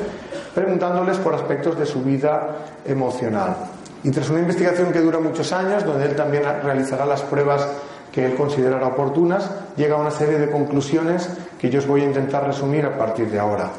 [0.55, 3.57] preguntándoles por aspectos de su vida emocional.
[4.05, 7.67] Y tras una investigación que dura muchos años, donde él también realizará las pruebas
[8.13, 12.05] que él considerará oportunas, llega a una serie de conclusiones que yo os voy a
[12.05, 13.71] intentar resumir a partir de ahora.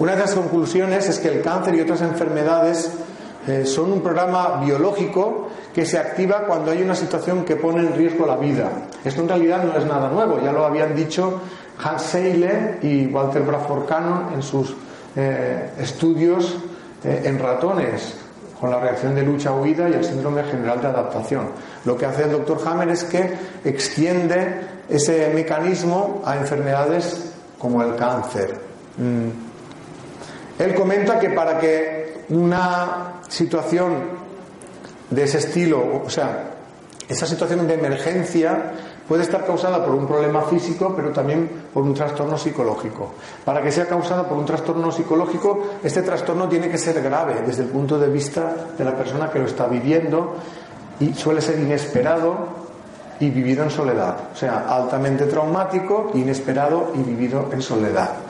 [0.00, 2.90] Una de las conclusiones es que el cáncer y otras enfermedades
[3.46, 7.94] eh, son un programa biológico que se activa cuando hay una situación que pone en
[7.94, 8.70] riesgo la vida.
[9.04, 11.42] Esto en realidad no es nada nuevo, ya lo habían dicho
[11.84, 14.74] Hans Seyle y Walter Bradford Cannon en sus
[15.16, 16.56] eh, estudios
[17.04, 18.14] eh, en ratones
[18.58, 21.50] con la reacción de lucha-huida y el síndrome general de adaptación.
[21.84, 23.34] Lo que hace el doctor Hammer es que
[23.66, 28.58] extiende ese mecanismo a enfermedades como el cáncer.
[28.96, 29.49] Mm.
[30.60, 33.94] Él comenta que para que una situación
[35.08, 36.50] de ese estilo, o sea,
[37.08, 38.72] esa situación de emergencia
[39.08, 43.14] puede estar causada por un problema físico, pero también por un trastorno psicológico.
[43.42, 47.62] Para que sea causada por un trastorno psicológico, este trastorno tiene que ser grave desde
[47.62, 50.36] el punto de vista de la persona que lo está viviendo
[51.00, 52.36] y suele ser inesperado
[53.18, 54.14] y vivido en soledad.
[54.34, 58.29] O sea, altamente traumático, inesperado y vivido en soledad.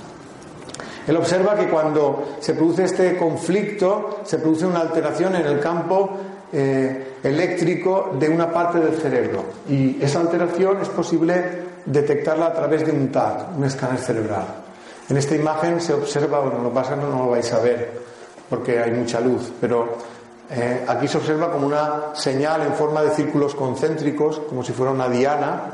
[1.10, 6.08] Él observa que cuando se produce este conflicto, se produce una alteración en el campo
[6.52, 11.42] eh, eléctrico de una parte del cerebro y esa alteración es posible
[11.84, 14.44] detectarla a través de un TAC, un escáner cerebral.
[15.08, 17.90] En esta imagen se observa, bueno, lo pasa no, lo vais a ver
[18.48, 19.88] porque hay mucha luz, pero
[20.48, 24.92] eh, aquí se observa como una señal en forma de círculos concéntricos, como si fuera
[24.92, 25.72] una diana.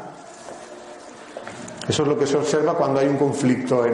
[1.86, 3.84] Eso es lo que se observa cuando hay un conflicto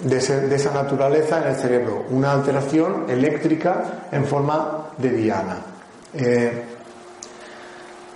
[0.00, 0.16] de,
[0.54, 5.56] esa naturaleza en el cerebro, una alteración eléctrica en forma de diana.
[6.14, 6.64] Eh,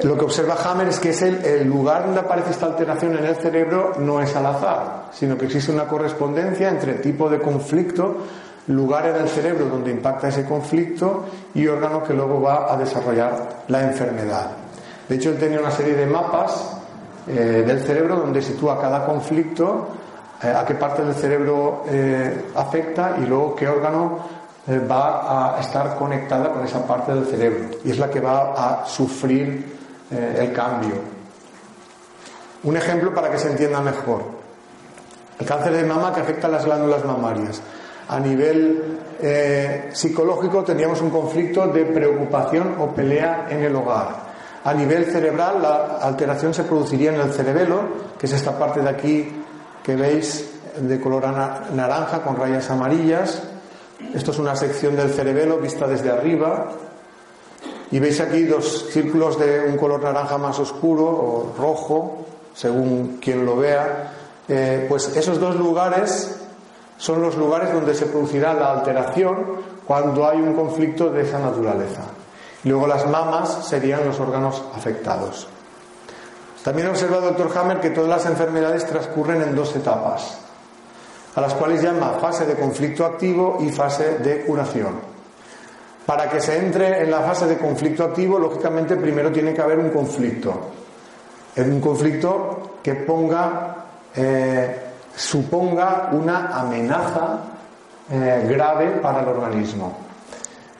[0.02, 3.36] lo que observa Hammer es que es el, lugar donde aparece esta alteración en el
[3.36, 8.16] cerebro no es al azar, sino que existe una correspondencia entre el tipo de conflicto,
[8.68, 11.24] lugar en el cerebro donde impacta ese conflicto
[11.54, 14.50] y órgano que luego va a desarrollar la enfermedad.
[15.08, 16.78] De hecho, él tenía una serie de mapas
[17.28, 19.88] eh, del cerebro donde sitúa cada conflicto,
[20.42, 21.84] a qué parte del cerebro
[22.54, 27.78] afecta y luego qué órgano eh, va a estar conectada con esa parte del cerebro
[27.84, 29.76] y es la que va a sufrir
[30.08, 30.94] eh, el cambio.
[32.62, 34.22] Un ejemplo para que se entienda mejor.
[35.40, 37.60] El cáncer de mama que afecta a las glándulas mamarias.
[38.08, 44.30] A nivel eh, psicológico tendríamos un conflicto de preocupación o pelea en el hogar.
[44.62, 47.80] A nivel cerebral la alteración se produciría en el cerebelo,
[48.16, 49.41] que es esta parte de aquí
[49.82, 51.24] que veis de color
[51.72, 53.42] naranja con rayas amarillas,
[54.14, 56.68] esto es una sección del cerebelo vista desde arriba.
[57.90, 62.24] Y veis aquí dos círculos de un color naranja más oscuro o rojo,
[62.54, 64.12] según quien lo vea.
[64.48, 66.40] Eh, pues esos dos lugares
[66.98, 69.36] son los lugares donde se producirá la alteración
[69.86, 72.02] cuando hay un conflicto de esa naturaleza.
[72.64, 75.48] Luego las mamas serían los órganos afectados.
[76.64, 80.38] También ha observado el doctor Hammer que todas las enfermedades transcurren en dos etapas.
[81.34, 85.00] a las cuales llama fase de conflicto activo y fase de curación.
[86.04, 89.78] Para que se entre en la fase de conflicto activo, lógicamente primero tiene que haber
[89.78, 90.52] un conflicto.
[91.56, 93.76] Un conflicto que ponga,
[94.14, 94.80] eh,
[95.14, 97.38] suponga una amenaza
[98.10, 99.96] eh, grave para el organismo.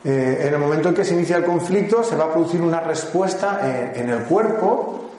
[0.05, 2.80] Eh, en el momento en que se inicia el conflicto, se va a producir una
[2.80, 3.61] respuesta
[3.95, 5.12] en el cuerpo.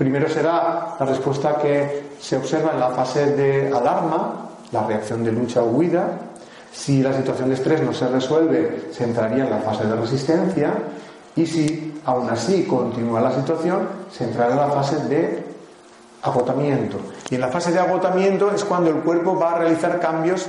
[0.00, 5.30] Primero será la respuesta que se observa en la fase de alarma, la reacción de
[5.30, 6.08] lucha o huida.
[6.72, 10.72] Si la situación de estrés no se resuelve, se entraría en la fase de resistencia.
[11.36, 15.44] Y si aún así continúa la situación, se entrará en la fase de
[16.22, 16.96] agotamiento.
[17.28, 20.46] Y en la fase de agotamiento es cuando el cuerpo va a realizar cambios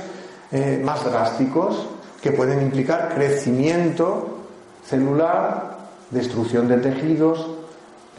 [0.50, 1.88] eh, más drásticos
[2.22, 4.38] que pueden implicar crecimiento
[4.86, 5.76] celular,
[6.10, 7.50] destrucción de tejidos,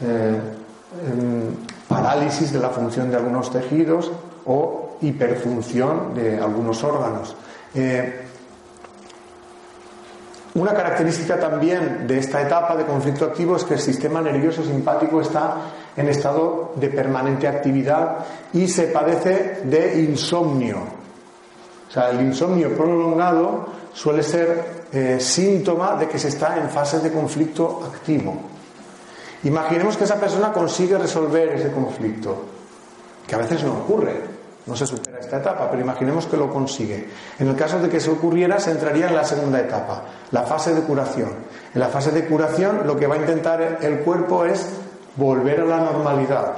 [0.00, 0.40] eh,
[1.88, 4.10] parálisis de la función de algunos tejidos
[4.46, 7.36] o hiperfunción de algunos órganos.
[7.74, 8.20] Eh,
[10.54, 15.20] una característica también de esta etapa de conflicto activo es que el sistema nervioso simpático
[15.20, 15.56] está
[15.96, 18.18] en estado de permanente actividad
[18.52, 20.78] y se padece de insomnio.
[21.88, 27.00] O sea, el insomnio prolongado suele ser eh, síntoma de que se está en fase
[27.00, 28.53] de conflicto activo.
[29.44, 32.44] Imaginemos que esa persona consigue resolver ese conflicto,
[33.26, 34.34] que a veces no ocurre.
[34.66, 37.10] No se supera esta etapa, pero imaginemos que lo consigue.
[37.38, 40.74] En el caso de que se ocurriera, se entraría en la segunda etapa, la fase
[40.74, 41.28] de curación.
[41.74, 44.66] En la fase de curación, lo que va a intentar el cuerpo es
[45.16, 46.54] volver a la normalidad.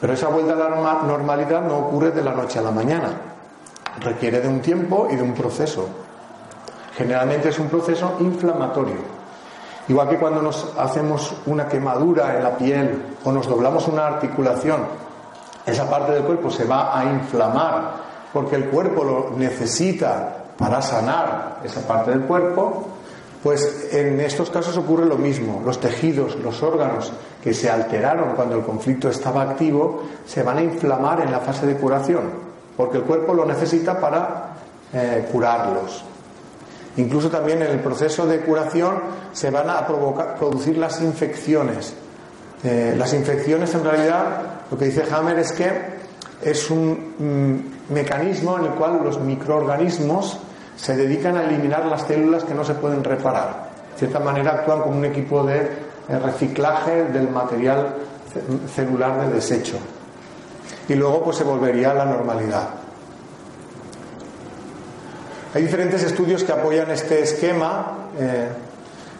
[0.00, 3.10] Pero esa vuelta a la normalidad no ocurre de la noche a la mañana.
[4.00, 5.86] Requiere de un tiempo y de un proceso.
[6.96, 9.19] Generalmente es un proceso inflamatorio.
[9.90, 15.10] Igual que cuando nos hacemos una quemadura en la piel o nos doblamos una articulación
[15.66, 17.92] esa parte del cuerpo se va a inflamar
[18.32, 22.86] porque el cuerpo lo necesita para sanar esa parte del cuerpo,
[23.42, 25.62] pues en estos casos ocurre lo mismo.
[25.64, 27.12] Los tejidos, los órganos
[27.42, 31.66] que se alteraron cuando el conflicto estaba activo, se van a inflamar en la fase
[31.66, 32.24] de curación,
[32.76, 34.54] porque el cuerpo lo necesita para
[34.92, 36.04] eh, curarlos.
[36.96, 38.94] Incluso también en el proceso de curación
[39.32, 41.94] se van a producir las infecciones.
[42.62, 45.70] Eh, las infecciones en realidad lo que dice Hammer es que
[46.42, 50.38] es un mm, mecanismo en el cual los microorganismos
[50.76, 53.70] se dedican a eliminar las células que no se pueden reparar.
[53.92, 57.94] De cierta manera actúan como un equipo de eh, reciclaje del material
[58.74, 59.76] celular de desecho.
[60.88, 62.79] Y luego pues se volvería a la normalidad.
[65.52, 68.10] Hay diferentes estudios que apoyan este esquema.
[68.16, 68.46] Eh,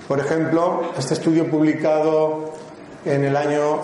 [0.06, 2.52] por ejemplo, este estudio publicado
[3.04, 3.80] en el año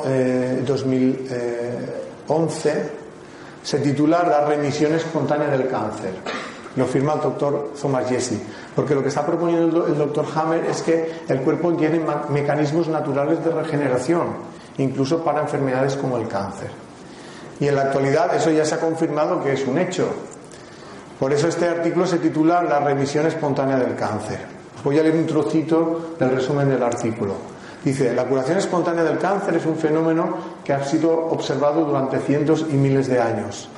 [0.65, 2.91] 2011 eh,
[3.65, 6.13] se titula La remisión espontánea del cáncer.
[6.77, 8.39] Lo firma el doctor Thomas Jesse.
[8.77, 13.45] Porque lo que está proponiendo el doctor Hammer es que el cuerpo tiene mecanismos naturales
[13.45, 14.29] de regeneración,
[14.79, 16.71] incluso para enfermedades como el cáncer.
[17.59, 20.36] Y en la actualidad eso ya se ha confirmado que es un hecho.
[21.19, 24.39] Por eso este artículo se titula La remisión espontánea del cáncer.
[24.85, 27.35] voy a leer un trocito del resumen del artículo.
[27.83, 32.67] Dice, la curación espontánea del cáncer es un fenómeno que ha sido observado durante cientos
[32.71, 33.69] y miles de años.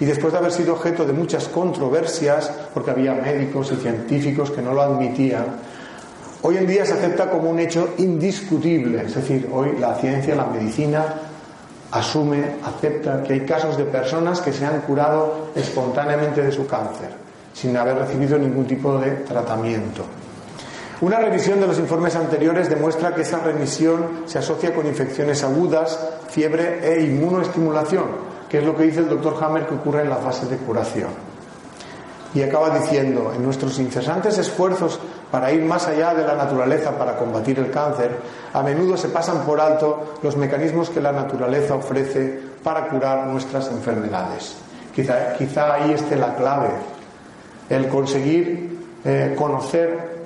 [0.00, 4.62] Y después de haber sido objeto de muchas controversias, porque había médicos y científicos que
[4.62, 5.44] no lo admitían,
[6.42, 9.04] hoy en día se acepta como un hecho indiscutible.
[9.04, 11.14] Es decir, hoy la ciencia, la medicina,
[11.90, 17.10] asume, acepta que hay casos de personas que se han curado espontáneamente de su cáncer,
[17.54, 20.04] sin haber recibido ningún tipo de tratamiento.
[21.00, 25.96] Una revisión de los informes anteriores demuestra que esa remisión se asocia con infecciones agudas,
[26.28, 28.04] fiebre e inmunoestimulación,
[28.48, 31.10] que es lo que dice el doctor Hammer que ocurre en la fase de curación.
[32.34, 34.98] Y acaba diciendo, en nuestros incesantes esfuerzos
[35.30, 38.16] para ir más allá de la naturaleza para combatir el cáncer,
[38.52, 43.70] a menudo se pasan por alto los mecanismos que la naturaleza ofrece para curar nuestras
[43.70, 44.56] enfermedades.
[44.94, 46.70] Quizá, ahí esté la clave,
[47.68, 50.18] el conseguir eh, conocer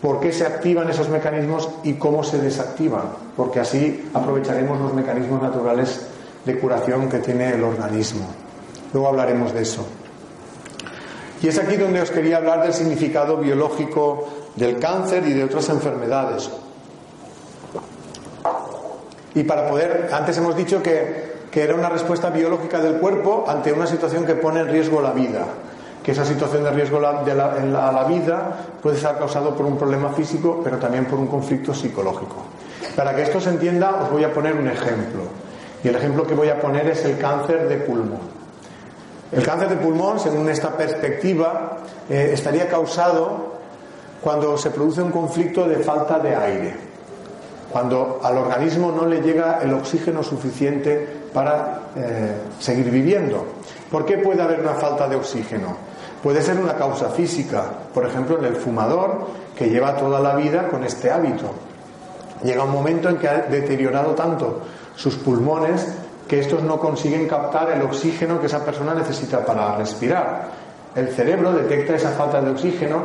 [0.00, 3.02] por qué se activan esos mecanismos y cómo se desactivan,
[3.36, 6.08] porque así aprovecharemos los mecanismos naturales
[6.44, 8.26] de curación que tiene el organismo.
[8.92, 9.86] Luego hablaremos de eso.
[11.42, 15.68] Y es aquí donde os quería hablar del significado biológico del cáncer y de otras
[15.70, 16.48] enfermedades.
[19.34, 23.72] Y para poder, antes hemos dicho que, que era una respuesta biológica del cuerpo ante
[23.72, 25.46] una situación que pone en riesgo la vida
[26.02, 29.78] que esa situación de riesgo de la, a la vida puede ser causado por un
[29.78, 32.42] problema físico, pero también por un conflicto psicológico.
[32.96, 35.22] Para que esto se entienda, os voy a poner un ejemplo.
[35.84, 38.41] Y el ejemplo que voy a poner es el cáncer de pulmón.
[39.32, 41.78] El cáncer de pulmón, según esta perspectiva,
[42.10, 43.52] eh, estaría causado
[44.20, 46.76] cuando se produce un conflicto de falta de aire,
[47.70, 53.46] cuando al organismo no le llega el oxígeno suficiente para eh, seguir viviendo.
[53.90, 55.76] ¿Por qué puede haber una falta de oxígeno?
[56.22, 57.64] Puede ser una causa física,
[57.94, 61.50] por ejemplo, en el fumador que lleva toda la vida con este hábito.
[62.44, 64.60] Llega un momento en que ha deteriorado tanto
[64.94, 65.86] sus pulmones
[66.32, 70.48] que estos no consiguen captar el oxígeno que esa persona necesita para respirar.
[70.94, 73.02] El cerebro detecta esa falta de oxígeno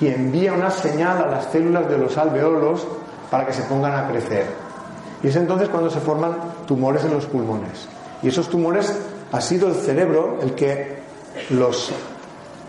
[0.00, 2.88] y envía una señal a las células de los alveolos
[3.30, 4.46] para que se pongan a crecer.
[5.22, 6.34] Y es entonces cuando se forman
[6.66, 7.88] tumores en los pulmones.
[8.20, 8.98] Y esos tumores
[9.30, 10.98] ha sido el cerebro el que
[11.50, 11.92] los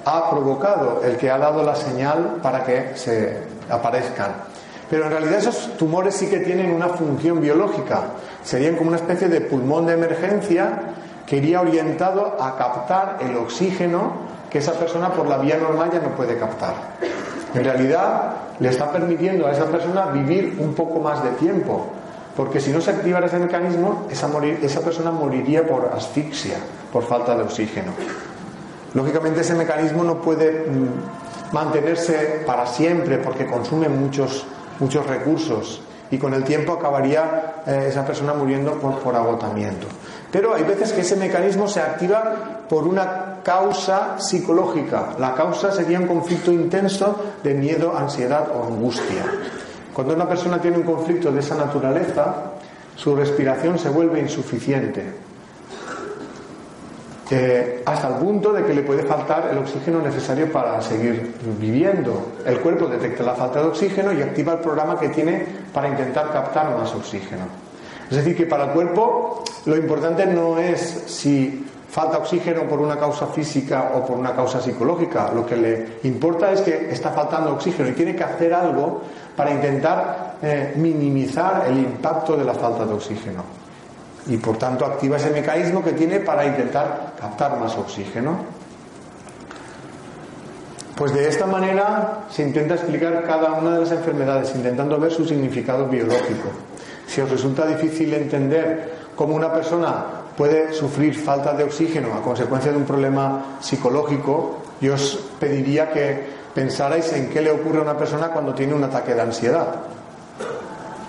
[0.06, 3.36] ha provocado, el que ha dado la señal para que se
[3.68, 4.32] aparezcan.
[4.92, 8.02] Pero en realidad esos tumores sí que tienen una función biológica.
[8.44, 10.82] Serían como una especie de pulmón de emergencia
[11.26, 16.00] que iría orientado a captar el oxígeno que esa persona por la vía normal ya
[16.02, 16.74] no puede captar.
[17.54, 21.88] En realidad le está permitiendo a esa persona vivir un poco más de tiempo,
[22.36, 24.30] porque si no se activara ese mecanismo, esa,
[24.62, 26.58] esa persona moriría por asfixia,
[26.92, 27.94] por falta de oxígeno.
[28.94, 34.46] Lógicamente ese mecanismo no puede mm, mantenerse para siempre porque consume muchos,
[34.82, 39.88] muchos recursos y con el tiempo acabaría eh, esa persona muriendo por, por agotamiento.
[40.30, 45.16] Pero hay veces que ese mecanismo se activa por una causa psicológica.
[45.18, 49.24] La causa sería un conflicto intenso de miedo, ansiedad o angustia.
[49.94, 52.34] Cuando una persona tiene un conflicto de esa naturaleza,
[52.96, 55.31] su respiración se vuelve insuficiente
[57.86, 62.34] hasta el punto de que le puede faltar el oxígeno necesario para seguir viviendo.
[62.46, 66.32] El cuerpo detecta la falta de oxígeno y activa el programa que tiene para intentar
[66.32, 67.44] captar más oxígeno.
[68.10, 72.98] Es decir, que para el cuerpo lo importante no es si falta oxígeno por una
[72.98, 75.32] causa física o por una causa psicológica.
[75.34, 79.02] Lo que le importa es que está faltando oxígeno y tiene que hacer algo
[79.38, 83.61] para intentar eh, minimizar el impacto de la falta de oxígeno
[84.28, 88.38] y por tanto activa ese mecanismo que tiene para intentar captar más oxígeno.
[90.96, 95.26] Pues de esta manera se intenta explicar cada una de las enfermedades, intentando ver su
[95.26, 96.50] significado biológico.
[97.08, 100.06] Si os resulta difícil entender cómo una persona
[100.38, 106.24] puede sufrir falta de oxígeno a consecuencia de un problema psicológico, yo os pediría que
[106.54, 109.76] pensarais en qué le ocurre a una persona cuando tiene un ataque de ansiedad.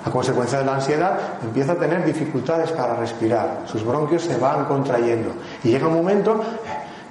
[0.05, 4.64] A consecuencia de la ansiedad empieza a tener dificultades para respirar, sus bronquios se van
[4.64, 5.30] contrayendo
[5.62, 6.40] y llega un momento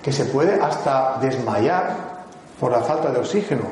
[0.04, 1.96] que se puede hasta desmayar
[2.60, 3.64] por la falta de oxígeno.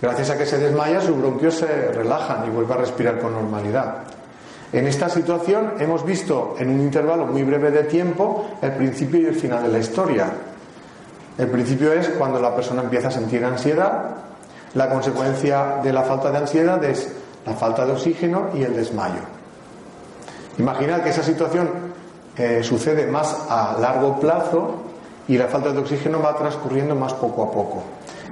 [0.00, 3.98] Gracias a que se desmaya, sus bronquios se relajan y vuelve a respirar con normalidad.
[4.72, 9.26] En esta situación hemos visto en un intervalo muy breve de tiempo el principio y
[9.26, 10.32] el final de la historia.
[11.38, 14.16] El principio es cuando la persona empieza a sentir ansiedad.
[14.74, 17.08] La consecuencia de la falta de ansiedad es
[17.46, 19.20] la falta de oxígeno y el desmayo.
[20.58, 21.68] Imaginad que esa situación
[22.36, 24.74] eh, sucede más a largo plazo
[25.28, 27.82] y la falta de oxígeno va transcurriendo más poco a poco.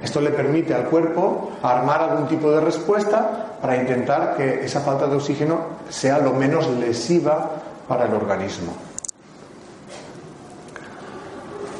[0.01, 5.07] Esto le permite al cuerpo armar algún tipo de respuesta para intentar que esa falta
[5.07, 5.59] de oxígeno
[5.89, 7.51] sea lo menos lesiva
[7.87, 8.73] para el organismo.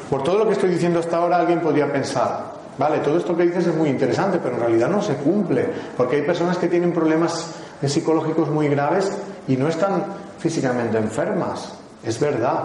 [0.08, 3.44] Por todo lo que estoy diciendo hasta ahora, alguien podría pensar, Vale, todo esto que
[3.44, 6.92] dices es muy interesante, pero en realidad no se cumple, porque hay personas que tienen
[6.92, 7.54] problemas
[7.84, 9.12] psicológicos muy graves
[9.46, 10.04] y no están
[10.38, 11.74] físicamente enfermas.
[12.02, 12.64] Es verdad.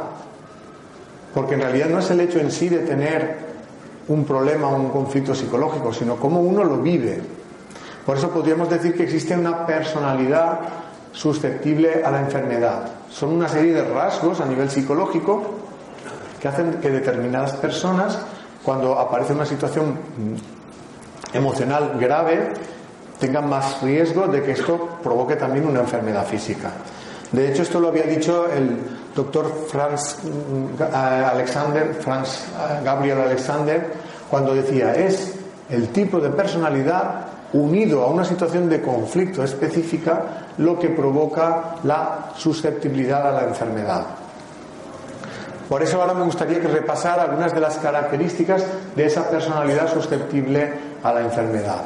[1.33, 3.37] Porque en realidad no es el hecho en sí de tener
[4.07, 7.21] un problema o un conflicto psicológico, sino cómo uno lo vive.
[8.05, 10.59] Por eso podríamos decir que existe una personalidad
[11.11, 12.89] susceptible a la enfermedad.
[13.11, 15.43] Son una serie de rasgos a nivel psicológico
[16.39, 18.17] que hacen que determinadas personas
[18.67, 19.97] cuando aparece una situación
[21.31, 22.51] emocional grave,
[23.17, 26.73] tengan más riesgo de que esto provoque también una enfermedad física.
[27.31, 28.77] De hecho, esto lo había dicho el
[29.15, 33.89] doctor Franz mm, Alexander, Franz eh, Gabriel Alexander,
[34.29, 35.35] cuando decía, es
[35.69, 42.31] el tipo de personalidad unido a una situación de conflicto específica lo que provoca la
[42.35, 44.26] susceptibilidad a la enfermedad.
[45.69, 48.63] Por eso ahora me gustaría que repasara algunas de las características
[48.95, 50.71] de esa personalidad susceptible
[51.03, 51.81] a la enfermedad.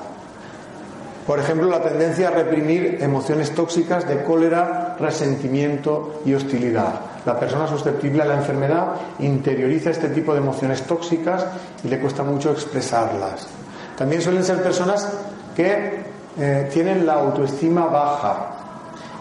[1.26, 6.94] Por ejemplo, la tendencia a reprimir emociones tóxicas de cólera, resentimiento y hostilidad.
[7.26, 8.88] La persona susceptible a la enfermedad
[9.20, 11.46] interioriza este tipo de emociones tóxicas
[11.84, 13.48] y le cuesta mucho expresarlas.
[13.96, 15.08] También suelen ser personas
[15.56, 16.04] que
[16.40, 18.48] eh, tienen la autoestima baja.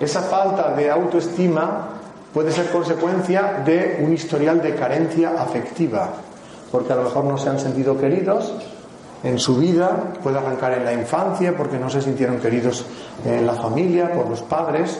[0.00, 1.99] Esa falta de autoestima
[2.32, 6.10] puede ser consecuencia de un historial de carencia afectiva,
[6.70, 8.52] porque a lo mejor no se han sentido queridos
[9.22, 12.84] en su vida, puede arrancar en la infancia porque no se sintieron queridos
[13.24, 14.98] en la familia, por los padres.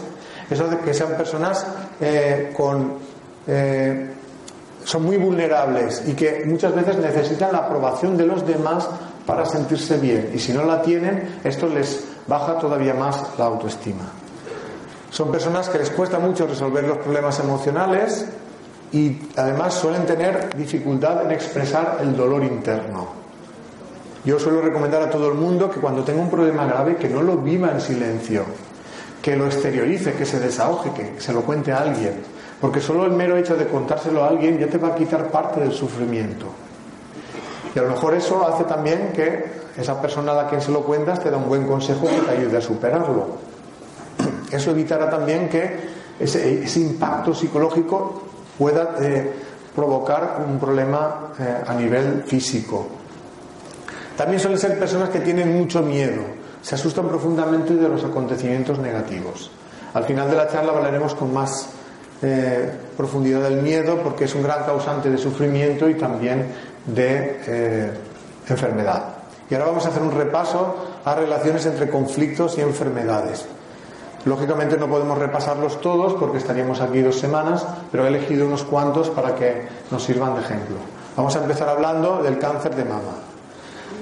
[0.51, 1.65] Eso de que sean personas
[2.01, 2.95] eh, con
[3.47, 4.11] eh,
[4.85, 8.89] son muy vulnerables y que muchas veces necesitan la aprobación de los demás
[9.27, 10.31] para sentirse bien.
[10.35, 14.20] Y si no la tienen, esto les baja todavía más la autoestima.
[15.11, 18.27] Son personas que les cuesta mucho resolver los problemas emocionales
[18.93, 23.09] y además suelen tener dificultad en expresar el dolor interno.
[24.25, 27.23] Yo suelo recomendar a todo el mundo que cuando tenga un problema grave que no
[27.23, 28.45] lo viva en silencio,
[29.23, 33.13] que lo exteriorice, que se desahogue, que se lo cuente a alguien porque solo el
[33.13, 36.47] mero hecho de contárselo a alguien ya te va a quitar parte del sufrimiento.
[37.75, 40.83] Y a lo mejor eso hace también que esa persona a la que se lo
[40.83, 43.50] cuentas te da un buen consejo que te ayude a superarlo.
[44.51, 48.23] Eso evitará también que ese, impacto psicológico
[48.59, 49.33] pueda eh,
[49.75, 52.89] provocar un problema eh, a nivel físico.
[54.17, 56.23] También suelen ser personas que tienen mucho miedo,
[56.61, 59.51] se asustan profundamente de los acontecimientos negativos.
[59.95, 61.71] Al final de la charla hablaremos con más
[62.23, 66.47] eh, profundidad del miedo porque es un gran causante de sufrimiento y también
[66.85, 67.91] de
[68.47, 69.05] enfermedad.
[69.49, 73.47] Y ahora vamos a hacer un repaso a relaciones entre conflictos y enfermedades.
[74.25, 79.09] Lógicamente no podemos repasarlos todos porque estaríamos aquí dos semanas, pero he elegido unos cuantos
[79.11, 80.77] para que nos sirvan de ejemplo.
[81.17, 83.31] Vamos a empezar hablando del cáncer de mama.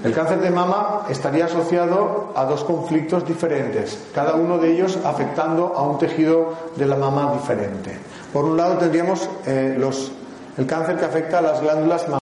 [0.04, 5.72] El cáncer de mama estaría asociado a dos conflictos diferentes, cada uno de ellos afectando
[5.74, 7.98] a un tejido de la mama diferente.
[8.32, 9.76] Por un lado tendríamos eh,
[10.56, 12.06] el cáncer que afecta a las glándulas